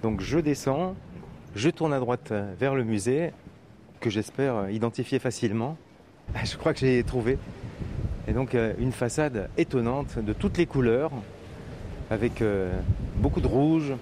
[0.03, 0.95] Donc je descends,
[1.57, 3.31] je tourne à droite vers le musée,
[4.01, 5.77] que j'espère identifier facilement.
[6.45, 7.39] Je crois que j'ai trouvé.
[8.29, 11.11] Et donc euh, une façade étonnante de toutes les couleurs,
[12.11, 12.73] avec euh,
[13.17, 13.93] beaucoup de rouge.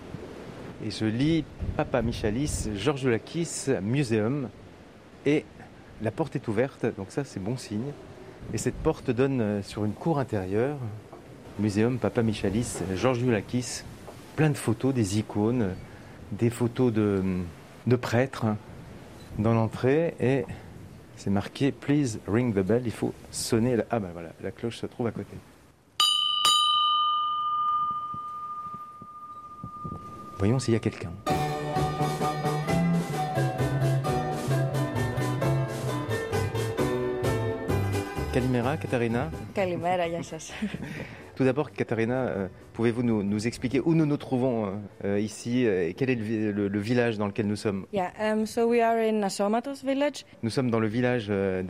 [0.84, 1.44] Et je lis
[1.76, 4.48] Papa Michalis, Georges Lakis, Muséum.
[5.26, 5.44] Et
[6.02, 7.92] la porte est ouverte, donc ça c'est bon signe.
[8.54, 10.76] Et cette porte donne euh, sur une cour intérieure.
[11.58, 13.82] Muséum Papa Michalis, Georges Lakis.
[14.36, 15.74] Plein de photos, des icônes,
[16.30, 17.24] des photos de,
[17.88, 18.46] de prêtres
[19.40, 20.14] dans l'entrée.
[20.20, 20.44] Et
[21.16, 22.82] c'est marqué Please ring the bell.
[22.84, 23.76] Il faut sonner.
[23.90, 25.36] Ah ben voilà, la cloche se trouve à côté.
[30.38, 31.10] Voyons s'il y a quelqu'un.
[38.32, 39.30] Kalimera, Katharina.
[39.52, 40.52] Kalimera, Yassas.
[41.34, 44.70] Tout d'abord, Katharina, euh, pouvez-vous nous, expliquer où nous nous trouvons euh,
[45.04, 47.86] euh, ici euh, et quel est le, village dans lequel nous sommes?
[47.92, 50.24] Yeah, um, so we are in Asomatos village.
[50.44, 51.64] Nous sommes dans le village euh.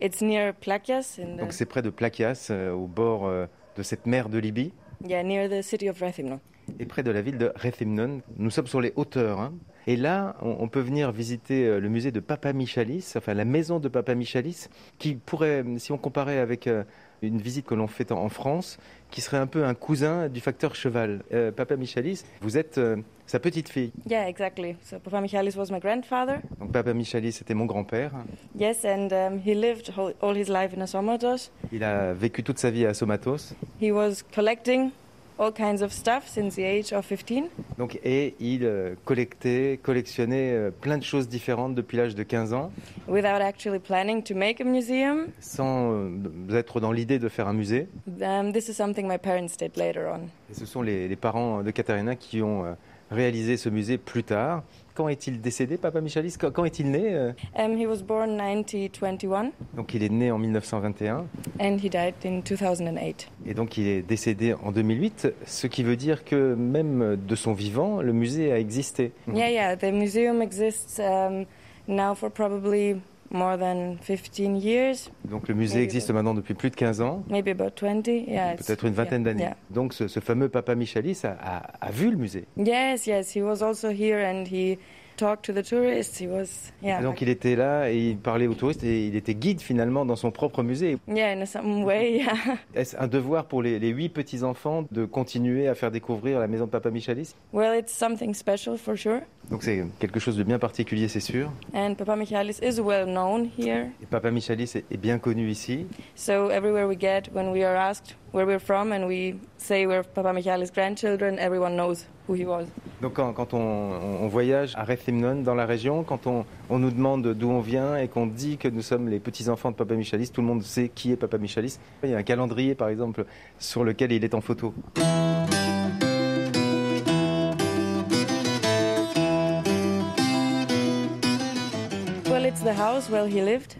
[0.00, 1.18] It's near Plakias.
[1.18, 1.38] The...
[1.38, 3.30] Donc c'est près de Plakias, au bord
[3.76, 4.72] de cette mer de Libye.
[5.06, 6.40] Yeah, near the city of Rathimno
[6.78, 8.22] et près de la ville de Rethymnon.
[8.36, 9.40] Nous sommes sur les hauteurs.
[9.40, 9.54] hein.
[9.86, 13.78] Et là, on, peut venir visiter euh, le musée de Papa Michalis, enfin la maison
[13.80, 14.66] de Papa Michalis,
[14.98, 16.84] qui pourrait, si on comparait avec euh,
[17.22, 18.78] une visite que l'on fait en, France,
[19.10, 21.22] qui serait un peu un cousin du facteur cheval.
[21.32, 23.92] Euh, Papa Michalis, vous êtes euh, sa petite fille.
[24.08, 24.76] Yeah, exactly.
[24.84, 26.40] So Papa Michalis was my grandfather.
[26.60, 28.12] Donc Papa Michalis, c'était mon grand-père.
[28.58, 31.50] Yes, and um, he lived all his life in Asomatos.
[31.72, 33.54] Il a vécu toute sa vie à Somatos.
[33.80, 34.90] He was collecting
[35.38, 37.48] all kinds of stuff since the age of 15.
[37.78, 42.52] Donc, et il euh, collectait, collectionnait euh, plein de choses différentes depuis l'âge de 15
[42.52, 42.70] ans,
[43.06, 45.28] without actually planning to make a museum.
[45.40, 46.10] sans euh,
[46.52, 47.88] être dans l'idée de faire un musée.
[48.20, 50.20] Um, this is something my parents did later on.
[50.50, 52.64] Et ce sont les, les parents de Katharina qui ont
[53.10, 54.62] réalisé ce musée plus tard,
[54.98, 56.34] Quand est-il décédé, Papa Michalis?
[56.36, 57.30] Quand, est-il né euh?
[57.56, 61.24] Um, he was born 1921 Donc il est né en 1921
[61.60, 63.30] and he died in 2008.
[63.46, 67.52] et donc il est décédé en 2008, ce qui veut dire que même de son
[67.52, 69.12] vivant, le musée a existé.
[69.32, 69.76] Yeah, yeah.
[69.76, 71.44] The museum exists um,
[71.86, 72.96] now for probably
[73.30, 77.48] more than 15 years, Donc le musée existe maintenant depuis plus de 15 ans, maybe
[77.48, 78.06] about 20.
[78.08, 79.42] Yeah, peut-être une vingtaine yeah, d'années.
[79.44, 79.56] yeah.
[79.70, 82.44] Donc ce, ce fameux Papa Michalis a, a- a vu le musée.
[82.56, 83.34] Yes, yes.
[83.36, 84.78] He was also here and he
[85.16, 86.20] talked to the tourists.
[86.20, 87.00] He was, yeah.
[87.00, 90.06] Et donc il était là et il parlait aux touristes et il était guide finalement
[90.06, 90.96] dans son propre musée.
[91.08, 92.32] Yeah, in some way, yeah.
[92.74, 96.70] Est-ce un devoir pour les, huit petits-enfants de continuer à faire découvrir la maison de
[96.70, 97.34] Papa Michalis?
[97.52, 99.20] Well, it's something special for sure.
[99.50, 101.50] Donc c'est quelque chose de bien particulier, c'est sûr.
[101.74, 103.86] And Papa Michalis is well known here.
[104.02, 105.86] Et Papa Michalis est, est bien connu ici.
[106.14, 110.02] So everywhere we get, when we are asked where we're from and we say we're
[110.02, 112.66] Papa Michalis' grandchildren, everyone knows who he was.
[113.00, 117.32] Donc quand, quand on, voyage à Refimnon dans la région, quand on, on nous demande
[117.32, 120.42] d'où on vient et qu'on dit que nous sommes les petits-enfants de Papa Michalis, tout
[120.42, 121.78] le monde sait qui est Papa Michalis.
[122.04, 123.24] Il y a un calendrier par exemple
[123.58, 124.74] sur lequel il est en photo.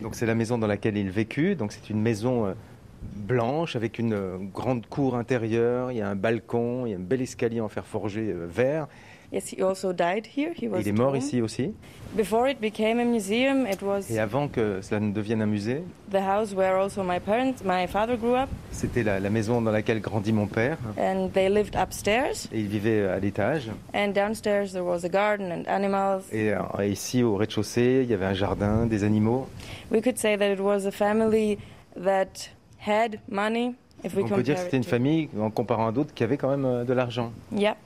[0.01, 1.55] Donc c'est la maison dans laquelle il vécut.
[1.55, 2.55] Donc c'est une maison euh,
[3.03, 5.93] blanche avec une euh, grande cour intérieure.
[5.93, 8.47] Il y a un balcon, il y a un bel escalier en fer forgé euh,
[8.49, 8.89] vert.
[9.31, 10.53] Yes, he also died here.
[10.59, 11.75] He was Il est mort ici aussi.
[12.17, 15.83] Before it became a museum, it was Et avant que cela ne devienne un musée,
[16.11, 19.71] the house where also my parents, my father grew up, c'était la, la maison dans
[19.71, 20.79] laquelle grandit mon père.
[20.97, 22.47] and they lived upstairs.
[22.53, 23.69] Et il vivait à l'étage.
[23.95, 26.23] And downstairs there was a garden and animals.
[26.33, 29.47] Et euh, ici, au rez-de-chaussée, il y avait un jardin, des animaux.
[29.91, 31.59] We could say that it was a family
[32.03, 32.49] that
[32.87, 33.75] had money.
[34.05, 36.15] If we On peut dire que c'était it une to- famille, en comparant à d'autres,
[36.15, 37.33] qui avait quand même euh, de l'argent.
[37.53, 37.77] Yeah,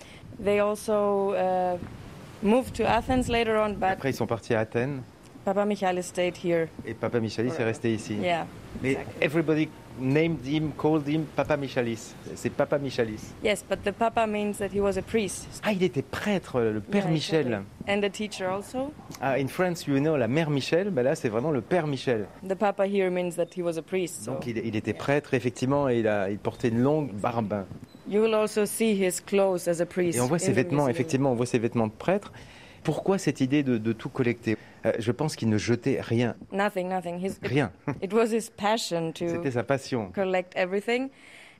[0.44, 1.78] they also uh,
[2.42, 5.02] moved to Athens later on, but Après, ils sont partis à Athènes.
[5.44, 6.68] Papa Michalis stayed here.
[6.87, 8.14] Et Papa Michalis est resté ici.
[8.14, 8.46] Yeah.
[8.81, 12.14] Mais everybody named him, called him Papa Michalis.
[12.37, 13.33] C'est Papa Michalis.
[13.42, 15.48] Yes, but the Papa means that he was a priest.
[15.64, 17.46] Ah, il était prêtre, le Père Yeah, Michel.
[17.46, 17.92] exactly.
[17.92, 18.92] And a teacher also.
[19.20, 22.26] Ah, in France, you know, la Mère Michel, ben là, c'est vraiment le Père Michel.
[22.48, 24.22] The Papa here means that he was a priest.
[24.22, 27.64] So Donc, il, il était prêtre, effectivement, et il, a, il portait une longue barbe.
[28.08, 30.18] You will also see his clothes as a priest.
[30.18, 32.32] Et on voit ses vêtements, effectivement, on voit ses vêtements de prêtre.
[32.84, 34.56] Pourquoi cette idée de, de tout collecter?
[34.86, 36.34] Euh, Je pense qu'il ne jetait rien.
[36.52, 37.18] Nothing, nothing.
[37.24, 37.70] His, Rien.
[38.02, 40.10] It was his passion to C'était sa passion.
[40.12, 41.08] collect everything.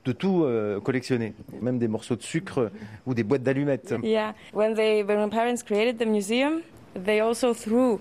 [0.03, 1.33] De tout euh, collectionner.
[1.61, 2.69] Même des morceaux de sucre
[3.05, 3.95] ou des boîtes d'allumettes.
[4.03, 4.33] Yeah.
[4.53, 6.59] When they, when my parents created the museum,
[7.05, 7.99] they also threw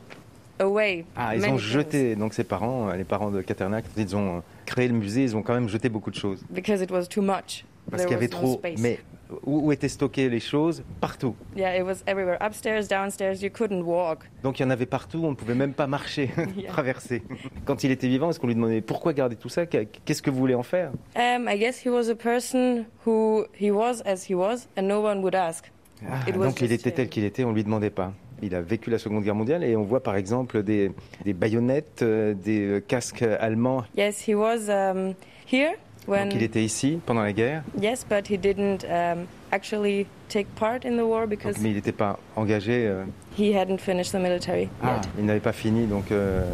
[0.59, 4.17] away Ah, ils ont things jeté, donc ses parents, euh, les parents de Caternac, ils
[4.17, 6.45] ont euh, créé le musée, ils ont quand même jeté beaucoup de choses.
[6.51, 7.65] because it was too much.
[7.91, 8.63] Parce qu'il y avait no trop.
[8.79, 8.99] Mais
[9.45, 10.83] où, où étaient stockées les choses?
[11.01, 11.35] Partout.
[11.57, 12.39] Yeah, it was everywhere.
[12.41, 14.21] Upstairs, downstairs, you couldn't walk.
[14.43, 16.69] Donc il y en avait partout, on ne pouvait même pas marcher, Yeah.
[16.69, 17.23] traverser.
[17.65, 19.67] Quand il était vivant, est-ce qu'on lui demandait pourquoi garder tout ça?
[19.67, 20.91] Qu'est-ce que vous voulez en faire?
[21.17, 25.01] Um, I guess he was a person who he was as he was, and no
[25.01, 25.71] one would ask.
[26.09, 28.13] Ah, It was Donc il était tel qu'il était, on ne lui demandait pas.
[28.45, 30.91] Il a vécu la Seconde Guerre mondiale et on voit par exemple des,
[31.25, 33.85] des baïonnettes, euh, des euh, casques allemands.
[33.97, 35.15] Yes, he was um,
[35.51, 35.75] here
[36.07, 36.29] when.
[36.29, 40.85] Donc il était ici pendant la guerre, Yes, but he didn't um, actually take part
[40.85, 42.87] in the war donc, because mais il n'était pas engagé.
[42.87, 43.05] euh,
[43.39, 45.09] he hadn't finished the military Ah, yet.
[45.19, 46.45] il n'avait pas fini donc euh,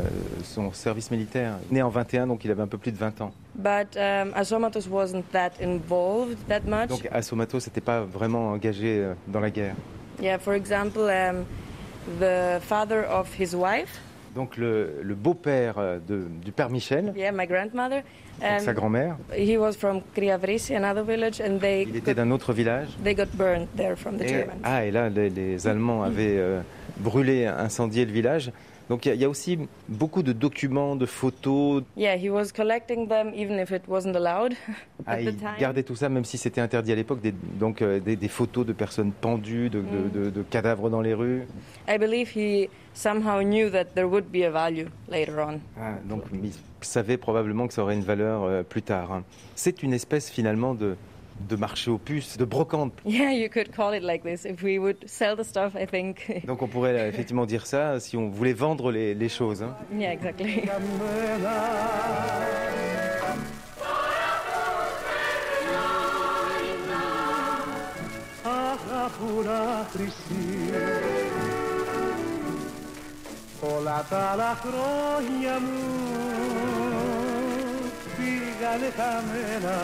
[0.44, 1.54] son service militaire.
[1.70, 3.32] Né en 21, donc il avait un peu plus de 20 ans.
[3.54, 6.88] But um, Asomatos wasn't that involved that much.
[6.90, 9.74] Donc Assomato, c'était pas vraiment engagé euh, dans la guerre.
[10.20, 11.44] Yeah, for example, um,
[12.20, 14.00] the father of his wife,
[14.38, 15.98] Donc le, le beau-père euh,
[16.44, 18.02] du père Michel, yeah, my grandmother,
[18.40, 22.30] donc um, sa grand-mère, he was from Kriavrisi, another village, and they il était d'un
[22.30, 22.86] autre village.
[23.02, 24.60] they got burned there from the Et, Germans.
[24.62, 26.60] ah, et là, les, les Allemands avaient euh,
[26.98, 28.52] brûlé, incendié le village.
[28.88, 31.82] Donc il y, a- il y a aussi beaucoup de documents, de photos.
[31.96, 34.54] Yeah, he was collecting them even if it wasn't allowed
[35.06, 35.48] Ah, at the il time.
[35.58, 37.20] gardait tout ça, même si c'était interdit à l'époque.
[37.20, 40.10] des- donc euh, des, des photos de personnes pendues, de, de- Mm.
[40.26, 41.42] de- de cadavres dans les rues.
[41.88, 45.60] I believe he somehow knew that there would be a value later on.
[45.80, 49.12] Ah, donc il savait probablement que ça aurait une valeur euh, plus tard.
[49.12, 49.22] hein.
[49.54, 50.96] C'est une espèce finalement de,
[51.48, 52.92] de marché aux puces, de brocante.
[53.06, 54.44] Yeah, you could call it like this.
[54.44, 56.44] If we would sell the stuff, I think.
[56.46, 59.62] Donc on pourrait euh, effectivement dire ça si on voulait vendre les, les choses.
[59.62, 59.76] hein.
[59.96, 60.62] yeah, exactly.
[73.62, 75.78] Αγαπούρα χρυσή Όλα τα άλλα χρόνια μου
[78.16, 79.76] πήγανε χαμένα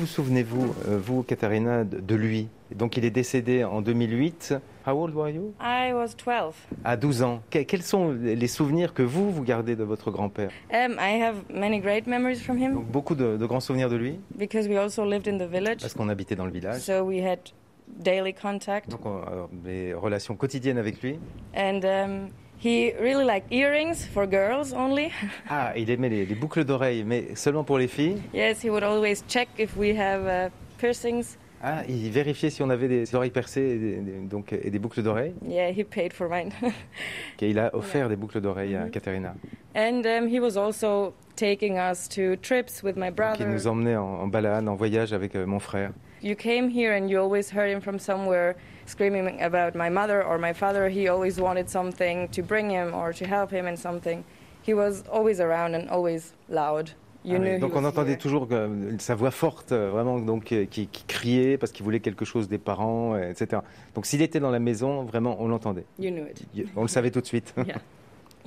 [0.00, 2.48] vous souvenez-vous, euh, vous, Katharina, de, lui?
[2.74, 4.54] Donc, il est décédé en 2008.
[4.86, 5.52] How old were you?
[5.60, 6.54] I was 12.
[6.84, 7.42] À 12 ans.
[7.50, 10.50] Que- quels sont les souvenirs que vous, vous gardez de votre grand-père?
[10.72, 13.96] Um, I have many great memories from him Donc, beaucoup de, de grands souvenirs de
[13.96, 15.80] lui, because we also lived in the village.
[15.80, 16.80] parce qu'on habitait dans le village.
[16.80, 17.40] So we had
[17.88, 18.88] daily contact.
[18.90, 21.18] Donc, on- alors, des relations quotidiennes avec lui.
[21.54, 22.28] And um,
[22.62, 25.10] he really liked earrings for girls only.
[25.48, 28.20] Ah, il aimait les, les boucles d'oreilles, mais seulement pour les filles?
[28.34, 31.36] yes, he would always check if we have uh, piercings.
[31.62, 34.78] Ah, il vérifiait si on avait des oreilles percées et des, des- donc, et des
[34.78, 35.34] boucles d'oreilles?
[35.46, 36.50] Yeah, he paid for mine.
[37.42, 39.34] Et il a offert des boucles d'oreilles à Katharina.
[39.74, 43.46] and um, he was also taking us to trips with my brother.
[43.46, 45.90] nous emmenait en, en balade, en voyage avec euh, mon frère.
[46.22, 48.54] You came here and you always heard him from somewhere
[48.90, 50.88] screaming about my mother or my father.
[50.88, 54.22] He always wanted something to bring him or to help him in something.
[54.66, 56.90] He was always around and always loud.
[57.22, 58.18] You Ah oui, knew he donc on entendait here.
[58.18, 58.68] toujours euh,
[58.98, 62.48] sa voix forte, euh, vraiment, donc, euh, qui, qui criait parce qu'il voulait quelque chose
[62.48, 63.60] des parents, etc.
[63.94, 65.84] Donc s'il était dans la maison, vraiment, on l'entendait.
[65.98, 66.42] You knew it.
[66.54, 67.54] Il- On le savait tout de suite.
[67.66, 67.76] Yeah.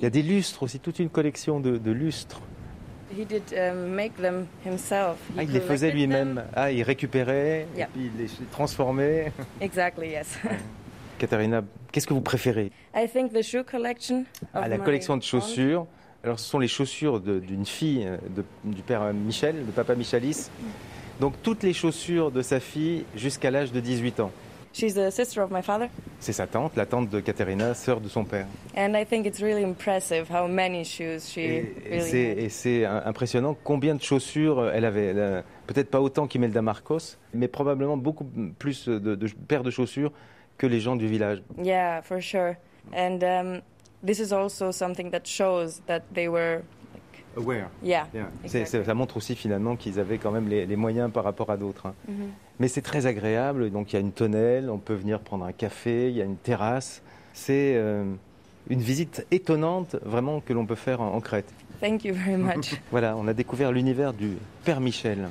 [0.00, 2.40] Il y a des lustres aussi, toute une collection de, de lustres.
[3.12, 5.16] He did um, make them himself.
[5.34, 6.44] He Ah, il les faisait lui-même.
[6.54, 7.86] Ah, il récupérait, Yeah.
[7.86, 9.32] et puis il les transformait.
[9.60, 10.38] Exactly, yes.
[11.18, 12.72] Katharina, qu'est-ce que vous préférez?
[12.94, 15.86] I think the shoe collection Ah, la collection de aunt- chaussures.
[16.24, 20.48] Alors, ce sont les chaussures d'une fille euh, de- du père Michel, de papa Michalis.
[21.20, 24.32] Donc, toutes les chaussures de sa fille jusqu'à l'âge de 18 ans.
[24.74, 28.08] She's the sister of my father, C'est sa tante, la tante de Katharina, sœur de
[28.08, 28.46] son père.
[28.76, 32.38] and I think it's really impressive how many shoes she Et, et really c'est- had.
[32.38, 35.06] et c'est impressionnant combien de chaussures euh, elle avait.
[35.06, 38.26] Elle Peut-être pas autant qu'Imelda Marcos, mais probablement beaucoup
[38.58, 40.10] plus de, de paires de chaussures
[40.58, 41.40] que les gens du village.
[41.62, 42.56] Yeah, for sure.
[42.92, 43.60] And um,
[44.04, 46.62] this is also something that shows that they were,
[47.36, 47.68] Aware.
[47.82, 48.06] yeah,
[48.44, 48.84] exactly.
[48.84, 51.86] ça montre aussi finalement qu'ils avaient quand même les, les moyens par rapport à d'autres.
[51.86, 51.94] hein.
[52.08, 52.28] Mhm.
[52.60, 53.70] Mais c'est très agréable.
[53.70, 56.24] Donc il y a une tonnelle, on peut venir prendre un café, il y a
[56.24, 57.02] une terrasse.
[57.32, 58.04] C'est euh,
[58.70, 61.52] une visite étonnante vraiment que l'on peut faire en, en Crète.
[61.80, 62.74] Thank you very much.
[62.92, 65.28] Voilà, on a découvert l'univers du Père Michel.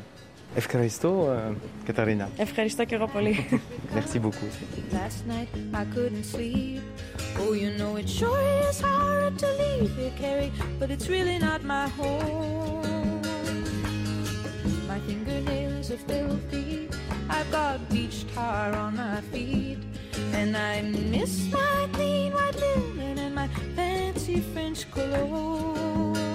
[0.57, 1.55] Efkaristo, euh,
[1.87, 2.29] Katharina.
[2.37, 3.49] Ευχαριστώ και εγώ πολύ.
[3.95, 4.51] Merci beaucoup.
[4.93, 6.83] Last night I couldn't sleep.
[7.41, 11.61] Oh, you know it sure is hard to leave here, Carrie, but it's really not
[11.75, 13.21] my home.
[14.91, 16.89] My fingernails are filthy.
[17.37, 19.81] I've got beach tar on my feet.
[20.39, 20.83] And I
[21.15, 26.32] miss my clean white linen and my fancy French cologne.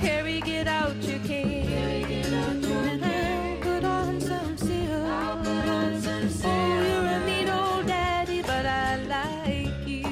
[0.00, 1.66] Carrie, get out your cane.
[1.68, 4.56] And I'll put on some.
[6.44, 10.04] Oh, you're a old daddy, but I like you.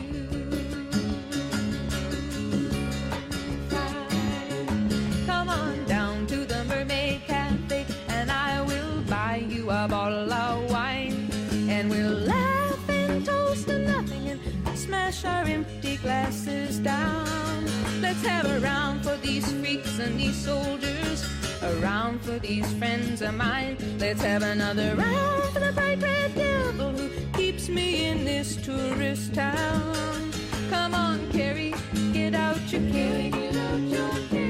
[5.27, 10.71] Come on down to the Mermaid Cafe, and I will buy you a bottle of
[10.71, 11.31] wine.
[11.69, 14.41] And we'll laugh and toast to nothing and
[14.79, 17.67] smash our empty glasses down.
[18.01, 21.25] Let's have a round these freaks and these soldiers,
[21.63, 23.77] a round for these friends of mine.
[23.99, 29.35] Let's have another round for the bright red devil who keeps me in this tourist
[29.35, 30.31] town.
[30.71, 31.75] Come on, Carrie,
[32.13, 33.35] get out your cane.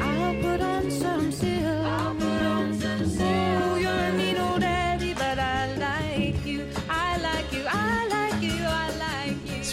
[0.03, 1.33] I'll put on some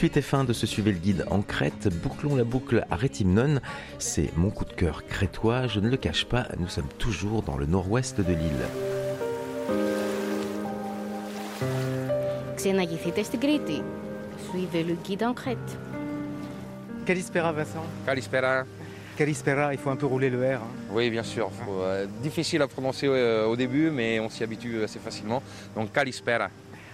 [0.03, 3.61] Suite et fin de ce Suivez le guide en Crète, bouclons la boucle à Rétimnon.
[3.99, 7.57] C'est mon coup de cœur crétois, je ne le cache pas, nous sommes toujours dans
[7.57, 8.66] le nord-ouest de l'île.
[12.57, 13.82] Ξεναγηθείτε στην Κρήτη.
[14.51, 15.70] Suivez le guide en Crète.
[17.07, 17.84] Kalispera, Vincent.
[18.05, 18.64] Kalispera.
[19.16, 20.61] Kalispera, il faut un peu rouler le R.
[20.62, 20.66] hein.
[20.93, 21.51] Oui, bien sûr.
[21.53, 25.41] Faut, euh, difficile à prononcer euh, au début, mais on s'y habitue assez facilement.
[25.76, 26.49] Donc Kalispera.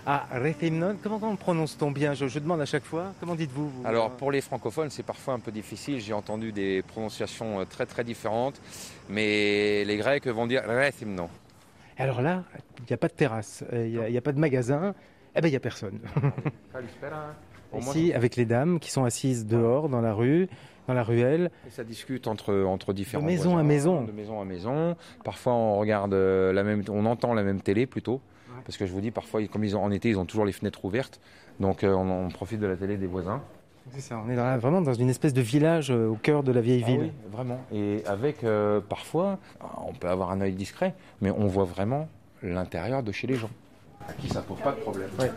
[0.06, 3.14] Ah, Rethymnon, comment, comment prononce-t-on bien je, je demande à chaque fois.
[3.20, 6.00] Comment dites-vous vous Alors pour les francophones, c'est parfois un peu difficile.
[6.00, 8.60] J'ai entendu des prononciations euh, très très différentes,
[9.10, 11.30] mais les Grecs vont dire Rethymnon.
[11.98, 12.44] Alors là,
[12.80, 14.40] il n'y a pas de terrasse, euh, il n'y a, il y a pas de
[14.40, 14.96] magasin.
[15.36, 16.00] Eh ben, il n'y a personne.
[17.78, 20.50] Ici, avec les dames qui sont assises dehors, dans la rue,
[20.88, 21.52] dans la ruelle.
[21.68, 24.04] Et ça discute entre, entre différents De maison à maison.
[24.04, 24.96] De maison à maison.
[25.24, 28.22] Parfois, on regarde euh, la même, on entend la même télé plutôt.
[28.70, 30.52] Parce que je vous dis, parfois, comme ils ont, en été, ils ont toujours les
[30.52, 31.20] fenêtres ouvertes.
[31.60, 33.42] Donc, euh, on, on profite de la télé des voisins.
[33.92, 36.62] C'est ça, on est vraiment dans une espèce de village euh, au cœur de la
[36.62, 37.00] vieille Ah ville.
[37.02, 37.60] oui, vraiment.
[37.74, 39.40] Et avec, euh, parfois,
[39.88, 42.08] on peut avoir un œil discret, mais on voit vraiment
[42.44, 43.50] l'intérieur de chez les gens.
[44.10, 45.10] À qui ça pose pas de problème.
[45.20, 45.32] Ouais.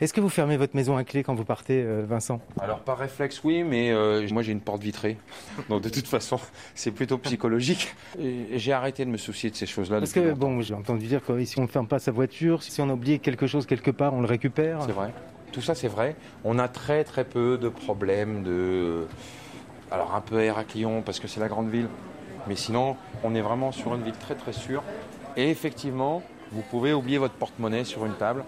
[0.00, 2.40] Est-ce que vous fermez votre maison à clé quand vous partez, euh, Vincent?
[2.60, 5.16] Alors par réflexe oui, mais euh, moi j'ai une porte vitrée,
[5.68, 6.38] donc de toute façon
[6.74, 7.94] c'est plutôt psychologique.
[8.18, 9.98] J'ai arrêté de me soucier de ces choses-là.
[9.98, 10.36] Parce que, longtemps.
[10.36, 12.92] bon, j'ai entendu dire que si on ne ferme pas sa voiture, si on a
[12.92, 14.82] oublié quelque chose quelque part, on le récupère.
[14.86, 15.12] C'est vrai.
[15.52, 16.16] Tout ça, c'est vrai.
[16.44, 19.06] On a très très peu de problèmes de.
[19.90, 21.88] Alors un peu Héraclion parce que c'est la grande ville,
[22.46, 24.82] mais sinon, on est vraiment sur une ville très très sûre.
[25.36, 28.44] Et effectivement, vous pouvez oublier votre porte-monnaie sur une table.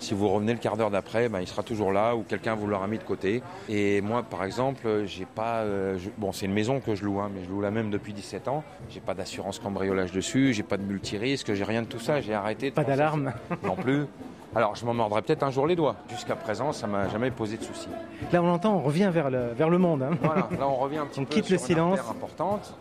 [0.00, 2.68] Si vous revenez le quart d'heure d'après, ben, il sera toujours là ou quelqu'un vous
[2.68, 3.42] l'aura mis de côté.
[3.68, 5.56] Et moi, par exemple, j'ai pas.
[5.62, 7.90] euh, je- bon, c'est une maison que je loue, hein, mais je loue la même
[7.90, 8.62] depuis 17 ans.
[8.90, 12.20] J'ai pas d'assurance cambriolage dessus, j'ai pas de multirisque, j'ai rien de tout ça.
[12.20, 12.70] J'ai arrêté.
[12.70, 13.32] De Pas d'alarme.
[13.64, 14.06] Non plus.
[14.54, 15.96] Alors, je m'en mordrai peut-être un jour les doigts.
[16.10, 17.88] Jusqu'à présent, ça m'a jamais posé de soucis.
[18.32, 20.04] Là, on l'entend, on revient vers le, vers le monde.
[20.04, 20.10] hein.
[20.22, 21.98] Voilà, là on revient un petit On peu quitte sur le une silence.
[22.08, 22.72] importante.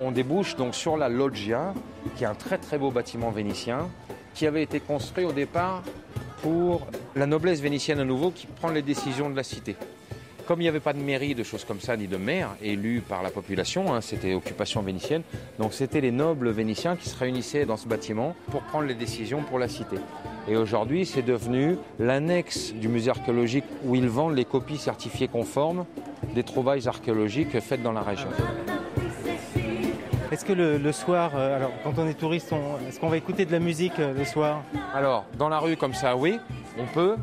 [0.00, 1.72] On débouche donc sur la loggia,
[2.16, 3.88] qui est un très très beau bâtiment vénitien,
[4.34, 5.82] qui avait été construit au départ
[6.42, 9.74] pour la noblesse vénitienne à nouveau qui prend les décisions de la cité.
[10.46, 13.00] Comme il n'y avait pas de mairie, de choses comme ça, ni de maire élu
[13.00, 15.22] par la population, hein, c'était occupation vénitienne,
[15.58, 19.42] donc c'était les nobles vénitiens qui se réunissaient dans ce bâtiment pour prendre les décisions
[19.42, 19.96] pour la cité.
[20.46, 25.86] Et aujourd'hui, c'est devenu l'annexe du musée archéologique où ils vendent les copies certifiées conformes
[26.34, 28.28] des trouvailles archéologiques faites dans la région.
[30.36, 33.16] Est-ce que le, le soir, euh, alors quand on est touriste, on- est-ce qu'on va
[33.16, 34.60] écouter de la musique euh, le soir?
[34.94, 36.38] Alors, dans la rue comme ça, oui,
[36.78, 37.16] on peut.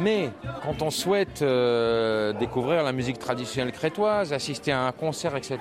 [0.00, 0.30] Mais
[0.64, 5.58] quand on souhaite euh, découvrir la musique traditionnelle crétoise, assister à un concert, etc.,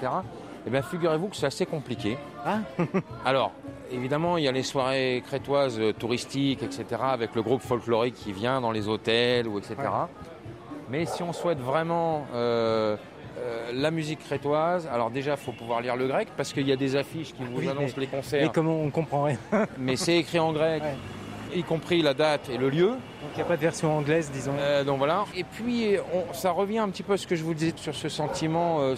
[0.65, 2.17] eh bien, figurez-vous que c'est assez compliqué.
[2.45, 2.59] Ah
[3.25, 3.51] Alors,
[3.91, 8.61] évidemment, il y a les soirées crétoises touristiques, etc., avec le groupe folklorique qui vient
[8.61, 9.75] dans les hôtels, ou etc.
[10.89, 12.25] Mais si on souhaite vraiment
[13.38, 16.71] euh, la musique crétoise, alors déjà, il faut pouvoir lire le grec, parce qu'il y
[16.71, 18.43] a des affiches qui vous Oui, annoncent mais- les concerts.
[18.43, 20.81] Et comment on comprend rien Donc mais c'est écrit en grec,
[21.55, 22.91] y compris la date et le lieu.
[23.33, 24.53] il n'y a pas de version anglaise, disons.
[24.59, 25.25] Euh, donc voilà.
[25.35, 27.93] Et puis, on- ça revient un petit peu à ce que je vous disais sur
[27.95, 28.95] ce sentiment euh,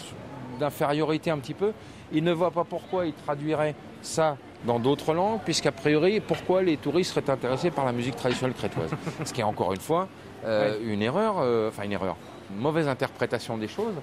[0.60, 1.74] d'infériorité un petit peu.
[2.12, 6.76] Il ne voit pas pourquoi il traduirait ça dans d'autres langues, puisqu'a priori, pourquoi les
[6.78, 8.90] touristes seraient intéressés par la musique traditionnelle crétoise.
[9.26, 10.08] ce qui est encore une fois
[10.46, 12.16] euh, une erreur, euh, enfin une erreur,
[12.50, 13.94] une mauvaise interprétation des choses.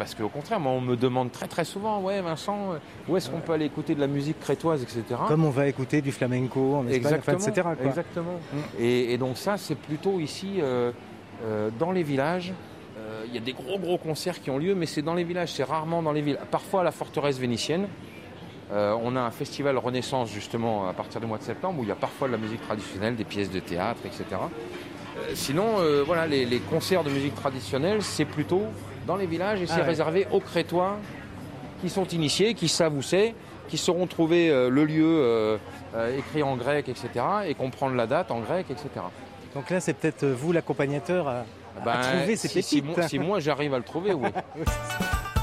[0.00, 3.28] Parce qu'au contraire, moi, on me demande très très souvent, ouais Vincent, euh, où est-ce
[3.28, 5.04] qu'on peut aller écouter de la musique crétoise, etc.
[5.28, 7.68] Comme on va écouter du flamenco en Espagne, enfin, Exactement, etc.
[7.76, 7.86] quoi.
[7.86, 8.40] exactement.
[8.78, 10.90] Et, et donc ça, c'est plutôt ici, euh,
[11.44, 12.54] euh, dans les villages.
[12.96, 15.22] Euh, Il y a des gros gros concerts qui ont lieu, mais c'est dans les
[15.24, 16.38] villages, c'est rarement dans les villes.
[16.50, 17.86] Parfois à la forteresse vénitienne.
[18.72, 21.92] On a un festival Renaissance justement à partir du mois de septembre où il y
[21.92, 24.24] a parfois de la musique traditionnelle, des pièces de théâtre, etc.
[25.34, 25.74] Sinon,
[26.06, 28.62] voilà, les, les concerts de musique traditionnelle, c'est plutôt
[29.06, 29.86] dans les villages et Ah c'est ouais.
[29.86, 30.98] réservé aux Crétois
[31.80, 33.34] qui sont initiés, qui savent où c'est,
[33.68, 35.56] qui sauront trouver euh, le lieu euh,
[35.94, 37.08] euh, écrit en grec, etc.
[37.46, 38.88] et comprendre la date en grec, etc.
[39.54, 41.44] Donc là, c'est peut-être vous l'accompagnateur à,
[41.76, 43.08] à Ben, trouver ces si, pépites.
[43.08, 44.28] si moi, j'arrive à le trouver, oui.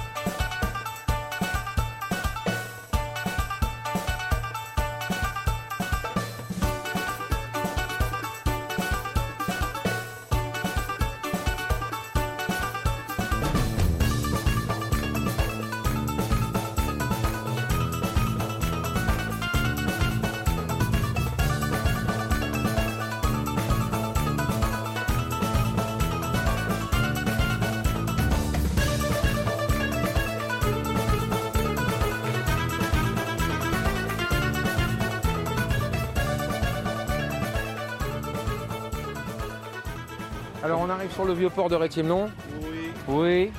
[40.63, 42.29] Alors on arrive sur le vieux port de Rétiemnon.
[42.61, 42.91] Oui.
[43.07, 43.51] Oui.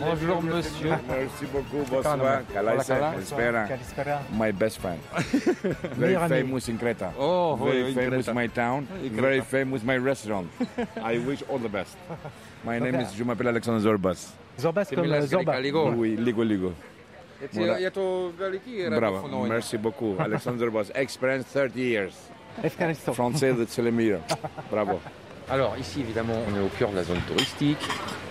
[0.00, 0.90] Bonjour monsieur.
[1.08, 2.42] Merci beaucoup, bonsoir.
[2.52, 3.14] Kalaisa,
[4.32, 4.98] My best friend.
[5.96, 7.12] Very famous in Creta.
[7.18, 8.86] Oh, Very famous my town.
[9.12, 10.46] Very famous my restaurant.
[11.02, 11.96] I wish all the best.
[12.64, 14.32] My name is, je m'appelle Alexandre Zorbas.
[14.60, 15.60] Zorbas comme euh, Zorbas.
[15.60, 15.92] Ligo.
[15.96, 16.72] Oui, Ligo Ligo.
[18.90, 20.16] Bravo, merci beaucoup.
[20.18, 22.14] Alexandre Zorbas, experience 30 years.
[23.12, 24.18] Français de Telemira.
[24.70, 25.00] Bravo.
[25.50, 27.78] Alors ici évidemment on est au cœur de la zone touristique.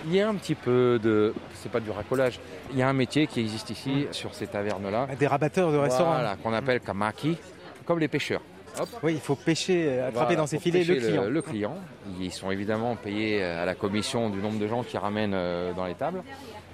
[0.06, 2.40] Il y a un petit peu de, c'est pas du racolage,
[2.72, 5.08] il y a un métier qui existe ici sur ces tavernes là.
[5.20, 6.14] Des rabatteurs de restaurants.
[6.14, 7.38] Voilà, qu'on appelle kamaki,
[7.86, 8.42] comme les pêcheurs.
[8.80, 8.88] Hop.
[9.02, 11.24] Oui, il faut pêcher, euh, attraper Voilà, dans ses filets le client.
[11.28, 11.76] Le, client.
[12.20, 15.86] Ils sont évidemment payés à la commission du nombre de gens qui ramènent euh, dans
[15.86, 16.22] les tables.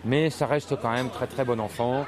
[0.03, 2.05] Mais ça reste quand même très très bon enfant.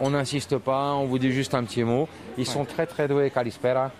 [0.00, 2.08] On n'insiste pas, on vous dit juste un petit mot.
[2.38, 3.90] Ils sont très très doués, Kalispera.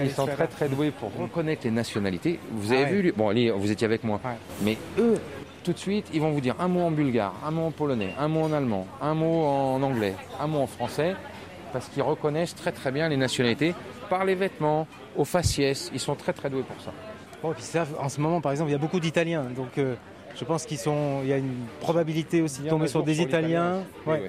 [0.00, 2.38] Ils sont très très doués pour reconnaître les nationalités.
[2.50, 2.92] Vous avez Ah ouais.
[3.02, 4.20] vu, bon, allez, vous étiez avec moi.
[4.62, 5.18] Mais eux,
[5.64, 8.14] tout de suite, ils vont vous dire un mot en bulgare, un mot en polonais,
[8.18, 11.14] un mot en allemand, un mot en anglais, un mot en français,
[11.72, 13.74] parce qu'ils reconnaissent très très bien les nationalités,
[14.10, 15.90] par les vêtements, au faciès.
[15.94, 16.92] Ils sont très très doués pour ça.
[17.42, 19.44] Bon, et puis ça, en ce moment, par exemple, il y a beaucoup d'Italiens.
[19.56, 19.94] Donc, euh,
[20.34, 21.20] je pense qu'ils sont.
[21.22, 23.82] Il y a une probabilité aussi de tomber sur des Italiens.
[24.06, 24.28] Oui, oui.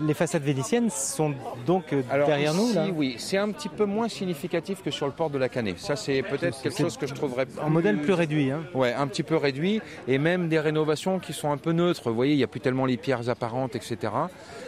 [0.00, 1.34] Les façades vénitiennes sont
[1.66, 2.86] donc euh, Alors derrière nous, ici, là.
[2.94, 5.74] oui, c'est un petit peu moins significatif que sur le port de la Canée.
[5.76, 8.50] Ça, c'est peut-être quelque chose que je trouverais En modèle plus réduit.
[8.50, 8.62] Hein.
[8.74, 12.08] Ouais, un petit peu réduit et même des rénovations qui sont un peu neutres.
[12.08, 14.12] Vous voyez, il n'y a plus tellement les pierres apparentes, etc.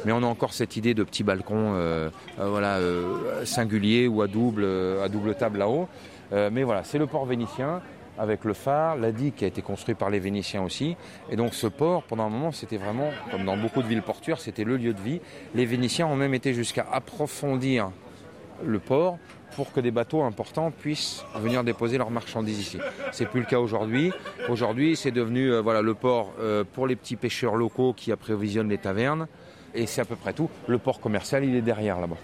[0.05, 4.23] Mais on a encore cette idée de petits balcons, euh, euh, voilà, euh, singuliers ou
[4.23, 4.67] à double,
[5.03, 5.89] à double table là-haut.
[6.33, 7.81] Mais voilà, c'est le port vénitien
[8.19, 10.97] avec le phare, la digue qui a été construit par les Vénitiens aussi.
[11.31, 14.41] Et donc ce port, pendant un moment, c'était vraiment, comme dans beaucoup de villes portuaires,
[14.41, 15.21] c'était le lieu de vie.
[15.55, 17.91] Les Vénitiens ont même été jusqu'à approfondir
[18.65, 19.19] le port
[19.57, 22.79] pour que des bateaux importants puissent venir déposer leurs marchandises ici.
[23.13, 24.13] C'est plus le cas aujourd'hui.
[24.49, 28.69] Aujourd'hui, c'est devenu euh, voilà le port euh, pour les petits pêcheurs locaux qui approvisionnent
[28.69, 29.29] les tavernes
[29.75, 30.49] et c'est à peu près tout.
[30.67, 32.17] Le port commercial, il est derrière là-bas.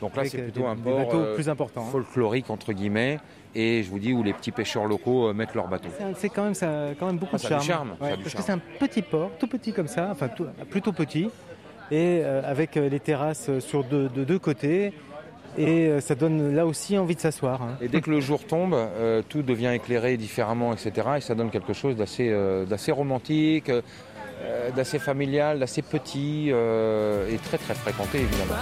[0.00, 1.90] Donc là, c'est euh, plutôt un des port bateaux euh, plus importants, hein.
[1.90, 3.18] folklorique entre guillemets
[3.54, 5.88] et je vous dis où les petits pêcheurs locaux euh, mettent leurs bateaux.
[6.16, 7.90] C'est quand même, ça, quand même beaucoup Ah, de charme.
[8.00, 8.34] Ouais, parce charme.
[8.34, 11.30] que c'est un petit port, tout petit comme ça, enfin tout- plutôt petit,
[11.90, 14.92] et euh, avec les terrasses sur deux, de deux côtés.
[15.58, 17.62] Et euh, ça donne là aussi envie de s'asseoir.
[17.62, 17.78] hein.
[17.80, 20.92] Et dès que le jour tombe, euh, tout devient éclairé différemment, etc.
[21.16, 23.70] Et ça donne quelque chose d'assez romantique,
[24.74, 28.54] d'assez familial, d'assez petit euh, et très très fréquenté évidemment.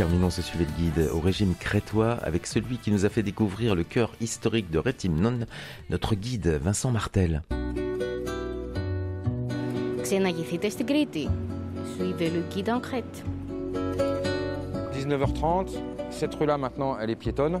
[0.00, 3.74] Terminons ce sujet de guide au régime crétois avec celui qui nous a fait découvrir
[3.74, 5.46] le cœur historique de Rétimnon,
[5.90, 7.42] notre guide Vincent Martel.
[10.02, 11.28] Ξεναγηθείτε στην Κρήτη.
[11.96, 13.24] Suivez le guide en Crète.
[14.94, 15.70] 19h30,
[16.10, 17.60] cette rue-là maintenant, elle est piétonne.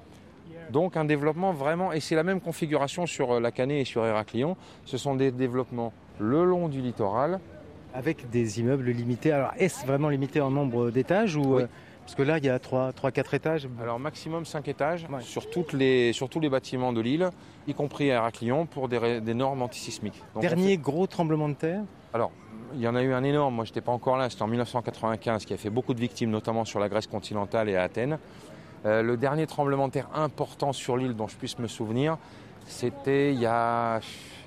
[0.71, 4.05] Donc un développement vraiment, et c'est la même configuration sur euh, la Canée et sur
[4.05, 4.55] Héraclion,
[4.85, 7.39] ce sont des développements le long du littoral.
[7.93, 9.33] Avec des immeubles limités.
[9.33, 11.63] Alors, est-ce vraiment limité en nombre d'étages ou Oui.
[11.63, 11.67] euh,
[12.05, 13.67] Parce que là, il y a 3-4 étages.
[13.81, 17.29] Alors maximum 5 étages sur, toutes les, sur tous les bâtiments de l'île,
[17.67, 20.23] y compris à Héraclion, pour des, normes antisismiques.
[20.33, 21.81] Donc, Dernier gros tremblement de terre
[22.13, 22.31] Alors,
[22.73, 25.43] il y en a eu un énorme, moi j'étais pas encore là, c'était en 1995
[25.43, 28.17] qui a fait beaucoup de victimes, notamment sur la Grèce continentale et à Athènes.
[28.85, 32.17] Euh, le dernier tremblement de terre important sur l'île dont je puisse me souvenir,
[32.65, 33.99] c'était il y a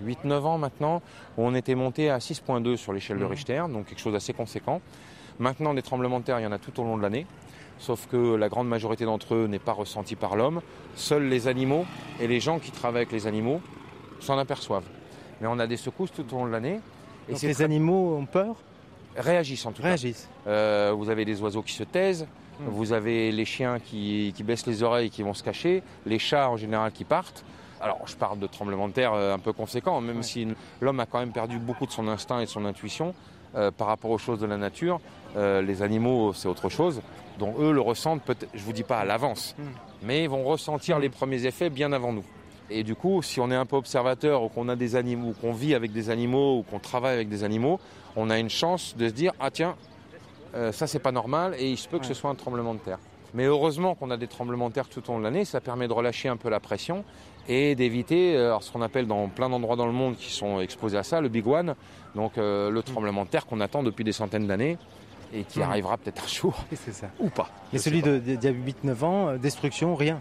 [0.04, 1.02] 8-9 ans maintenant,
[1.38, 3.30] où on était monté à 6.2 sur l'échelle de Mhm.
[3.30, 4.80] Richter, donc quelque chose d'assez conséquent.
[5.38, 7.26] Maintenant, des tremblements de terre, il y en a tout au long de l'année,
[7.78, 10.60] sauf que la grande majorité d'entre eux n'est pas ressentie par l'homme.
[10.94, 11.84] Seuls les animaux
[12.20, 13.60] et les gens qui travaillent avec les animaux
[14.20, 14.86] s'en aperçoivent.
[15.40, 16.80] Mais on a des secousses tout au long de l'année.
[17.28, 18.56] Et Donc les très- animaux ont peur?
[19.16, 20.28] Réagissent en tout Réagissent.
[20.44, 20.50] cas.
[20.50, 22.26] Euh, vous avez des oiseaux qui se taisent,
[22.60, 22.64] Hmm.
[22.68, 26.18] vous avez les chiens qui, qui baissent les oreilles et qui vont se cacher, les
[26.18, 27.44] chats en général qui partent.
[27.80, 30.48] Alors je parle de tremblements de terre euh, un peu conséquents, même si
[30.80, 33.14] l'homme a quand même perdu beaucoup de son instinct et de son intuition
[33.56, 35.00] euh, par rapport aux choses de la nature.
[35.36, 37.02] Euh, les animaux, c'est autre chose.
[37.38, 39.64] Donc eux le ressentent, peut-être, je vous dis pas à l'avance, Hmm.
[40.02, 42.24] mais ils vont ressentir les premiers effets bien avant nous.
[42.70, 45.32] Et du coup, si on est un peu observateur ou qu'on a des animaux, ou
[45.34, 47.78] qu'on vit avec des animaux ou qu'on travaille avec des animaux,
[48.16, 49.74] on a une chance de se dire ah tiens,
[50.54, 52.78] euh, ça c'est pas normal et il se peut que ce soit un tremblement de
[52.80, 52.98] terre.
[53.34, 55.88] Mais heureusement qu'on a des tremblements de terre tout au long de l'année, ça permet
[55.88, 57.04] de relâcher un peu la pression
[57.48, 60.96] et d'éviter euh, ce qu'on appelle dans plein d'endroits dans le monde qui sont exposés
[60.96, 61.74] à ça, le big one,
[62.14, 64.78] donc euh, le tremblement de terre qu'on attend depuis des centaines d'années
[65.32, 65.62] et qui Mm.
[65.62, 67.08] arrivera peut-être un jour c'est ça.
[67.18, 67.48] ou pas.
[67.72, 70.20] Mais celui de- d'il y a 8-9 ans, destruction, rien.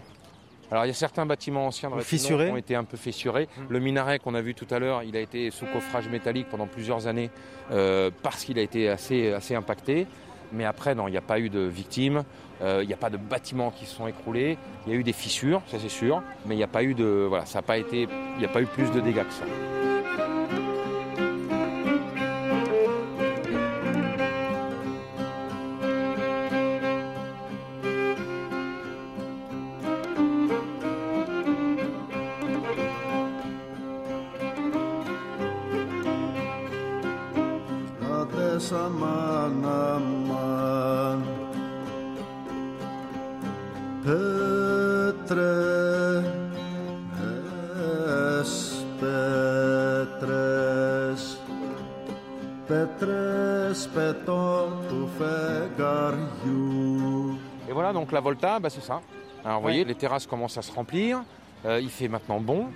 [0.70, 3.48] Alors il y a certains bâtiments anciens de qui ont été un peu fissurés.
[3.68, 6.66] Le minaret qu'on a vu tout à l'heure, il a été sous coffrage métallique pendant
[6.66, 7.30] plusieurs années
[7.70, 10.06] euh, parce qu'il a été assez, assez impacté.
[10.52, 12.22] Mais après, non, il n'y a pas eu de victimes,
[12.62, 14.56] euh, il n'y a pas de bâtiments qui se sont écroulés.
[14.86, 16.94] Il y a eu des fissures, ça c'est sûr, mais il n'y a pas eu
[16.94, 19.32] de, voilà, ça a pas été, il n'y a pas eu plus de dégâts que
[19.32, 19.44] ça.
[58.14, 59.00] La Volta, bah, c'est ça.
[59.44, 61.22] Alors vous voyez, les terrasses commencent à se remplir.
[61.66, 62.66] Euh, il fait maintenant bon.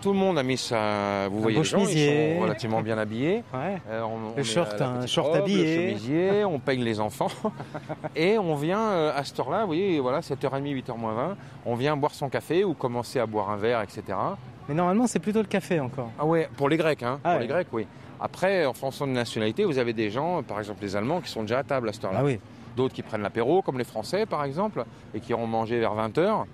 [0.00, 1.26] Tout le monde a mis sa.
[1.28, 3.42] Vous voyez les gens, ils sont relativement bien habillés.
[3.52, 3.78] Ouais.
[3.90, 5.76] Euh, on- on Le met short, un short robe, habillé.
[5.76, 7.30] Le chemisier, on peigne les enfants.
[8.16, 11.36] Et on vient euh, à cette heure-là, vous voyez, voilà, 7h30, 8h moins 20,
[11.66, 14.02] on vient boire son café ou commencer à boire un verre, etc.
[14.68, 16.10] Mais normalement, c'est plutôt le café encore.
[16.18, 17.18] Ah ouais, pour les Grecs, hein.
[17.24, 17.42] Ah pour ouais.
[17.42, 17.86] les Grecs, oui.
[18.20, 21.42] Après, en fonction de nationalité, vous avez des gens, par exemple les Allemands, qui sont
[21.42, 22.20] déjà à table à cette heure-là.
[22.20, 22.38] Ah oui.
[22.76, 26.44] D'autres qui prennent l'apéro, comme les Français, par exemple, et qui iront manger vers 20h.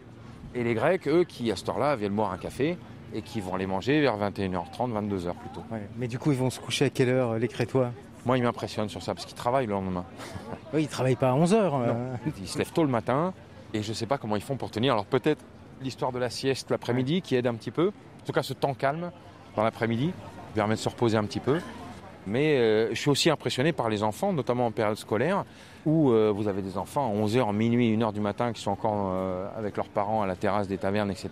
[0.55, 2.77] Et les Grecs, eux, qui à cette heure-là viennent boire un café
[3.15, 5.63] et qui vont aller manger vers 21h30, 22h plutôt.
[5.71, 5.87] Ouais.
[5.97, 7.91] Mais du coup, ils vont se coucher à quelle heure, euh, les Crétois?
[8.27, 10.05] Moi, ils m'impressionnent sur ça, parce qu'ils travaillent le lendemain.
[10.73, 11.75] Oui, ils travaillent pas à 11 heures.
[11.77, 12.17] euh.
[12.41, 13.33] Ils se lèvent tôt le matin
[13.73, 14.93] et je ne sais pas comment ils font pour tenir.
[14.95, 15.41] Alors peut-être
[15.83, 17.89] l'histoire de la sieste l'après-midi qui aide un petit peu.
[18.23, 19.13] En tout cas, ce temps calme
[19.55, 20.13] dans l'après-midi
[20.53, 21.61] permet de se reposer un petit peu.
[22.27, 25.45] Mais euh, je suis aussi impressionné par les enfants, notamment en période scolaire,
[25.85, 29.11] où euh, vous avez des enfants à 11h, minuit, 1h du matin qui sont encore
[29.13, 31.31] euh, avec leurs parents à la terrasse des tavernes, etc.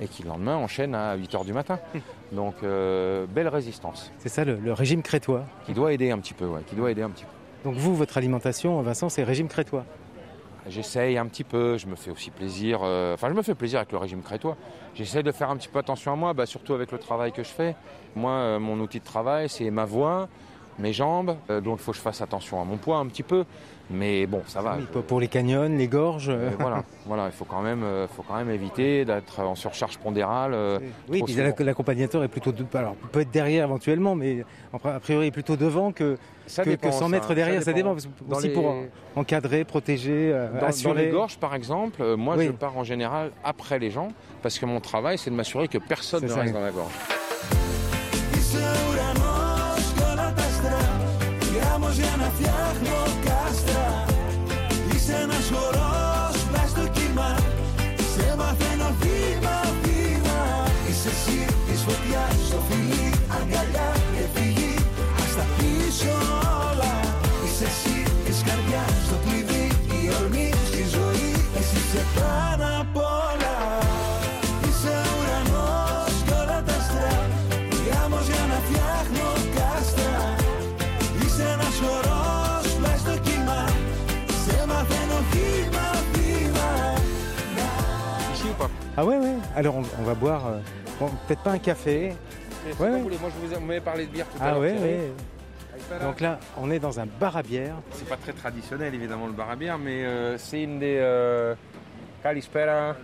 [0.00, 1.78] Et qui le lendemain enchaînent à 8h du matin.
[2.32, 4.10] Donc belle résistance.
[4.18, 5.44] C'est ça le, le régime crétois.
[5.66, 7.68] Qui doit aider un petit peu, ouais, qui doit aider un petit peu.
[7.68, 9.84] Donc vous, votre alimentation, Vincent, c'est régime crétois.
[10.68, 13.80] J'essaye un petit peu, je me fais aussi plaisir, euh, enfin je me fais plaisir
[13.80, 14.56] avec le régime crétois.
[14.94, 17.42] J'essaie de faire un petit peu attention à moi, bah, surtout avec le travail que
[17.42, 17.74] je fais.
[18.14, 20.28] Moi, euh, mon outil de travail, c'est ma voix,
[20.78, 23.24] mes jambes, euh, donc il faut que je fasse attention à mon poids un petit
[23.24, 23.44] peu.
[23.92, 24.76] Mais bon, ça va.
[24.78, 26.28] Oui, pour- les canyons, les gorges.
[26.30, 26.50] euh.
[26.58, 30.52] Voilà, voilà, il faut quand même, euh, faut quand même éviter d'être en surcharge pondérale.
[30.54, 30.78] euh,
[31.08, 31.34] Oui, puis
[31.64, 32.52] l'accompagnateur est plutôt.
[32.52, 34.44] De, alors, peut être derrière éventuellement, mais
[34.84, 36.16] a priori plutôt devant que,
[36.46, 37.62] Ça que, dépend, que 100 ça, mètres ça derrière.
[37.62, 37.94] Ça dépend.
[37.94, 38.74] aussi les- pour
[39.16, 40.32] encadrer, protéger,
[40.84, 42.46] Dans, les gorges, par exemple, moi Oui.
[42.46, 44.08] je pars en général après les gens,
[44.42, 46.40] parce que mon travail, c'est de m'assurer que personne C'est ne ça.
[46.40, 46.92] reste dans la gorge.
[51.92, 54.04] Γράμμος για να φτιάχνω κάστρα.
[54.94, 57.36] Είσαι ένας χορός πλάς στο κύμα.
[58.12, 60.40] Σε μαθαίνω βήμα βήμα.
[60.88, 64.74] Είσαι εσύ της φωτιάς στο φιλί Αγκαλιά και φυγή.
[65.22, 66.61] Ας τα πίσω
[88.96, 89.34] Ah ouais, ouais.
[89.56, 90.58] Alors on, on va boire, euh,
[91.00, 92.08] bon, peut-être pas un café.
[92.64, 93.00] Ouais, vous ouais.
[93.00, 94.60] voulez, moi je vous ai- vous m'avez parlé de bière tout à Ah l'heure.
[94.60, 94.90] ouais, Thierry.
[94.92, 95.98] ouais.
[96.02, 97.74] Donc là, on est dans un bar à bière.
[97.92, 100.98] C'est pas très traditionnel évidemment le bar à bière, mais euh, c'est une des.
[101.00, 101.54] Euh...
[102.22, 102.94] Kalispera.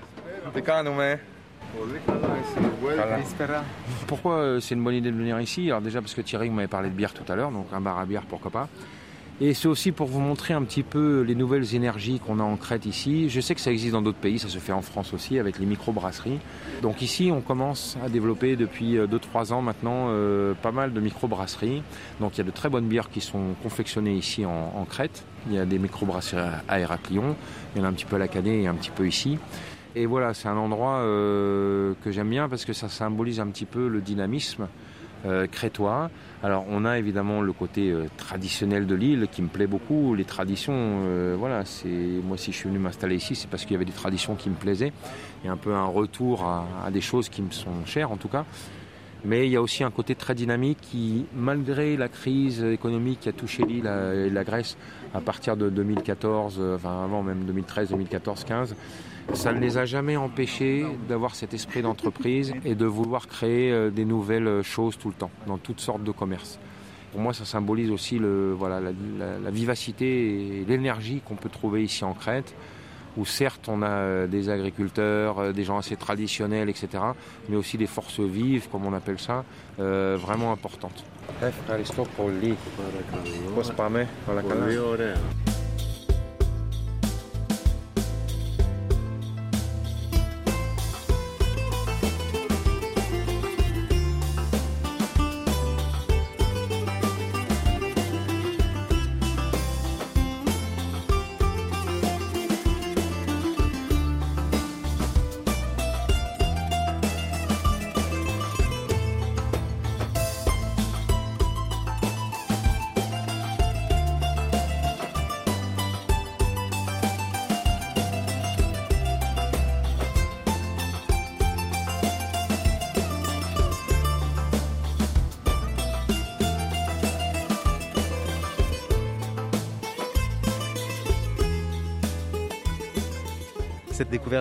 [0.55, 1.19] Te kanume.
[2.81, 3.19] Voilà.
[4.07, 5.69] Pourquoi euh, c'est une bonne idée de venir ici?
[5.71, 7.99] Alors déjà parce que Thierry m'avait parlé de bière tout à l'heure, donc un bar
[7.99, 8.69] à bière pourquoi pas.
[9.41, 12.57] Et c'est aussi pour vous montrer un petit peu les nouvelles énergies qu'on a en
[12.57, 13.29] Crète ici.
[13.31, 15.61] Je sais que ça existe dans d'autres pays, ça se fait en France aussi avec
[15.61, 16.41] les microbrasseries.
[16.83, 21.85] Donc ici on commence à développer depuis 2-3 ans maintenant euh, pas mal de microbrasseries.
[22.19, 25.25] Donc il y a de très bonnes bières qui sont confectionnées ici en, Crète.
[25.49, 27.37] Il y a des microbrasseries à- Héraclion,
[27.77, 29.39] il y en a un petit peu à la Canet et un petit peu ici.
[29.95, 33.65] Et voilà, c'est un endroit euh, que j'aime bien parce que ça symbolise un petit
[33.67, 34.67] peu le dynamisme euh,
[35.51, 36.11] crétois.
[36.41, 40.15] Alors on a évidemment le côté euh, traditionnel de l'île qui me plaît beaucoup.
[40.15, 43.73] Les traditions, euh, voilà, c'est moi si je suis venu m'installer ici, c'est parce qu'il
[43.73, 44.93] y avait des traditions qui me plaisaient
[45.45, 48.45] et un peu un retour à, des choses qui me sont chères en tout cas.
[49.25, 53.29] Mais il y a aussi un côté très dynamique qui, malgré la crise économique qui
[53.29, 54.77] a touché l'île euh, et la Grèce
[55.13, 58.77] à partir de 2014, euh, enfin avant même 2013, 2014, 15,
[59.35, 63.91] ça ne les a jamais empêchés d'avoir cet esprit d'entreprise et de vouloir créer euh,
[63.91, 66.59] des nouvelles choses tout le temps, dans toutes sortes de commerces.
[67.13, 71.49] Pour moi, ça symbolise aussi le, voilà, la, la- la vivacité et l'énergie qu'on peut
[71.49, 72.55] trouver ici en Crète,
[73.17, 76.89] où certes on a euh, des agriculteurs, euh, des gens assez traditionnels, etc.,
[77.49, 79.45] mais aussi des forces vives, comme on appelle ça,
[79.81, 81.05] euh, vraiment importantes.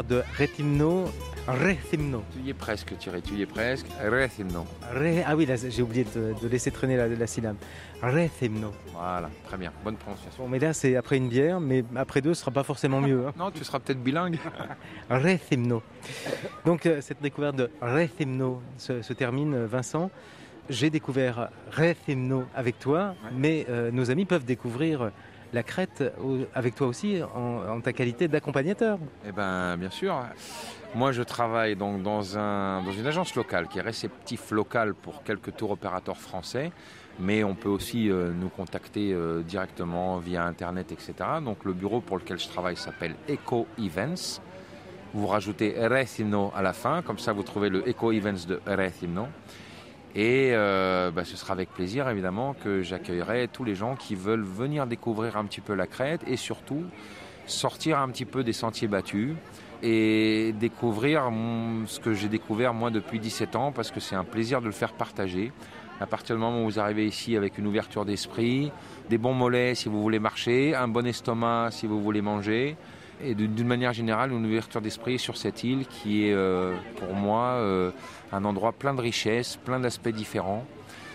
[0.04, 1.06] De Retimno,
[1.48, 2.24] Retimno.
[2.34, 3.88] Tu y es presque, Thierry, tu y es presque.
[4.02, 4.66] Retimno.
[4.94, 7.56] Ré- Ah oui, là, j'ai oublié de, de laisser traîner la, la syllabe.
[8.02, 8.74] Retimno.
[8.94, 10.44] Voilà, très bien, bonne prononciation.
[10.44, 13.28] Bon, mais là, c'est après une bière, mais après deux, ce sera pas forcément mieux.
[13.28, 13.34] hein.
[13.38, 14.38] Non, tu seras peut-être bilingue.
[15.10, 15.82] Rethymno.
[16.66, 20.10] Donc euh, cette découverte de Rethymno se, se termine, euh, Vincent.
[20.70, 25.12] J'ai découvert Rethymno avec toi, mais euh, nos amis peuvent découvrir
[25.54, 29.00] la Crète au- avec toi aussi en, ta qualité d'accompagnateur.
[29.28, 30.16] Eh ben, bien sûr.
[30.96, 35.24] Moi, je travaille donc dans, un, dans une agence locale qui est réceptif local pour
[35.24, 36.72] quelques tours opérateurs français,
[37.20, 41.14] mais on peut aussi euh, nous contacter euh, directement via Internet, etc.
[41.44, 44.42] Donc, le bureau pour lequel je travaille s'appelle Eco Events.
[45.14, 49.28] Vous rajoutez Rethymno à la fin, comme ça vous trouvez le Eco Events de Rethymno.
[50.16, 54.44] Et euh, bah, ce sera avec plaisir évidemment que j'accueillerai tous les gens qui veulent
[54.44, 56.84] venir découvrir un petit peu la Crète et surtout
[57.46, 59.36] sortir un petit peu des sentiers battus
[59.84, 61.30] et découvrir
[61.86, 64.72] ce que j'ai découvert moi depuis 17 ans parce que c'est un plaisir de le
[64.72, 65.52] faire partager.
[66.00, 68.72] À partir du moment où vous arrivez ici avec une ouverture d'esprit,
[69.10, 72.76] des bons mollets si vous voulez marcher, un bon estomac si vous voulez manger,
[73.24, 77.54] et d'une manière générale une ouverture d'esprit sur cette île qui est euh, pour moi
[77.56, 77.92] euh,
[78.32, 80.66] un endroit plein de richesses, plein d'aspects différents.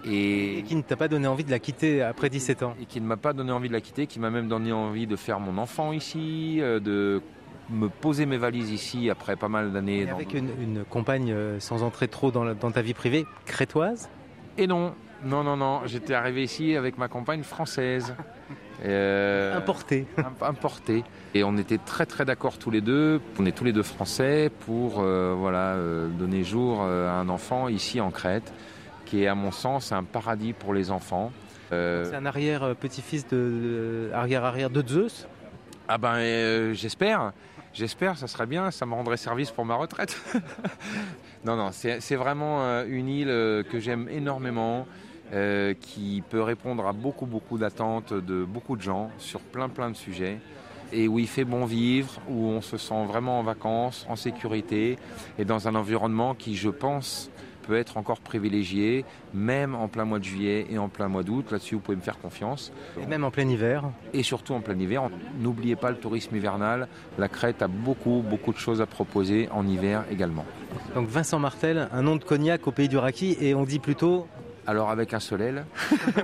[0.04, 2.74] Et, qui ne t'a pas donné envie de la quitter après 17 ans.
[2.82, 5.06] Et qui ne m'a pas donné envie de la quitter, qui m'a même donné envie
[5.06, 7.22] de faire mon enfant ici, euh, de
[7.70, 10.04] me poser mes valises ici après pas mal d'années.
[10.06, 14.10] Dans- avec une, une compagne, sans entrer trop dans, la- dans ta vie privée, crétoise?
[14.58, 14.92] Et non,
[15.24, 18.14] non, non, non, j'étais arrivé ici avec ma compagne française.
[18.84, 20.06] Euh, Importée.
[20.18, 21.04] im- Importée.
[21.34, 23.20] Et on était très très d'accord tous les deux.
[23.38, 27.68] On est tous les deux français pour euh, voilà, euh, donner jour à un enfant
[27.68, 28.52] ici en Crète,
[29.06, 31.32] qui est à mon sens un paradis pour les enfants.
[31.70, 35.26] C'est un arrière-petit-fils de, de- arrière-arrière de Zeus
[35.88, 37.32] Ah ben j'espère,
[37.72, 40.20] j'espère, ça serait bien, ça me rendrait service pour ma retraite.
[41.46, 44.86] non, non, c'est vraiment une île que j'aime énormément,
[45.32, 49.90] euh, qui peut répondre à beaucoup, beaucoup d'attentes de beaucoup de gens sur plein, plein
[49.90, 50.38] de sujets.
[50.94, 54.98] Et où il fait bon vivre, où on se sent vraiment en vacances, en sécurité,
[55.38, 57.30] et dans un environnement qui, je pense,
[57.62, 61.50] peut être encore privilégié, même en plein mois de juillet et en plein mois d'août.
[61.50, 62.72] Là-dessus, vous pouvez me faire confiance.
[63.00, 63.84] Et même en plein hiver.
[64.12, 65.08] Et surtout en plein hiver.
[65.40, 66.88] N'oubliez pas le tourisme hivernal.
[67.18, 70.44] La Crète a beaucoup, beaucoup de choses à proposer en hiver également.
[70.94, 74.26] Donc Vincent Martel, un nom de cognac au pays du raki, et on dit plutôt,
[74.66, 75.64] Alors avec un seul L,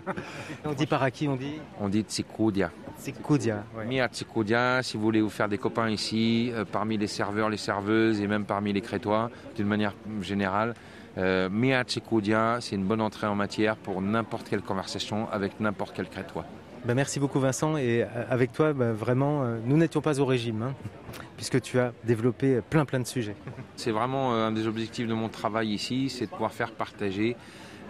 [0.64, 2.70] on dit pas raki, on dit on dit Tsikudia.
[3.00, 3.64] Tsikudia.
[3.76, 3.84] ouais.
[3.84, 7.56] Mia Tsikudia, si vous voulez vous faire des copains ici, euh, parmi les serveurs, les
[7.56, 10.74] serveuses et même parmi les Crétois, d'une manière générale,
[11.18, 15.92] euh, Mia Tsikudia, c'est une bonne entrée en matière pour n'importe quelle conversation avec n'importe
[15.96, 16.44] quel Crétois.
[16.84, 20.24] Ben, merci beaucoup Vincent, et euh, avec toi, ben, vraiment, euh, nous n'étions pas au
[20.24, 20.74] régime, hein,
[21.36, 23.34] puisque tu as développé plein plein de sujets.
[23.74, 27.36] C'est vraiment un des objectifs de mon travail ici, c'est de pouvoir faire partager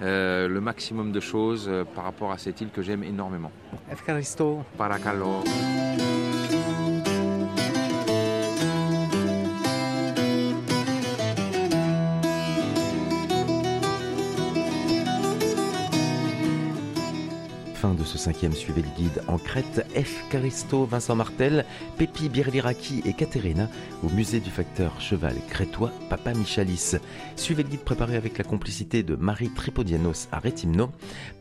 [0.02, 3.50] euh, le maximum de choses euh, par rapport à cette île que j'aime énormément.
[4.76, 5.42] Paracalo.
[18.32, 19.86] Suivez le guide en Crète.
[19.96, 20.28] F.
[20.30, 21.64] Caristo, Vincent Martel,
[21.96, 23.68] Pépi Birliraki et Caterina
[24.02, 26.96] au musée du facteur cheval crétois Papa Michalis.
[27.36, 30.90] Suivez le guide préparé avec la complicité de Marie Tripodianos à Rétimno,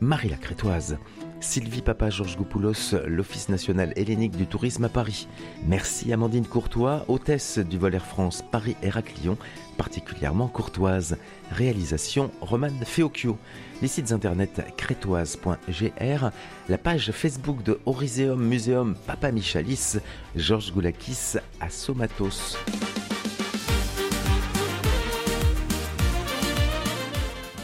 [0.00, 0.98] Marie la Crétoise
[1.43, 5.27] Sylvie Papa Georges Goupoulos, l'Office national hellénique du tourisme à Paris.
[5.67, 9.37] Merci Amandine Courtois, hôtesse du vol Air France Paris-Héraclion,
[9.77, 11.17] particulièrement courtoise.
[11.51, 13.37] Réalisation Romane Feocchio.
[13.81, 16.29] Les sites internet crétoise.gr,
[16.69, 19.97] la page Facebook de Oriseum Museum Papa Michalis,
[20.35, 22.57] Georges Goulakis à Somatos.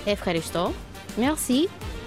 [0.05, 0.73] Ευχαριστώ.
[1.17, 1.69] Merci.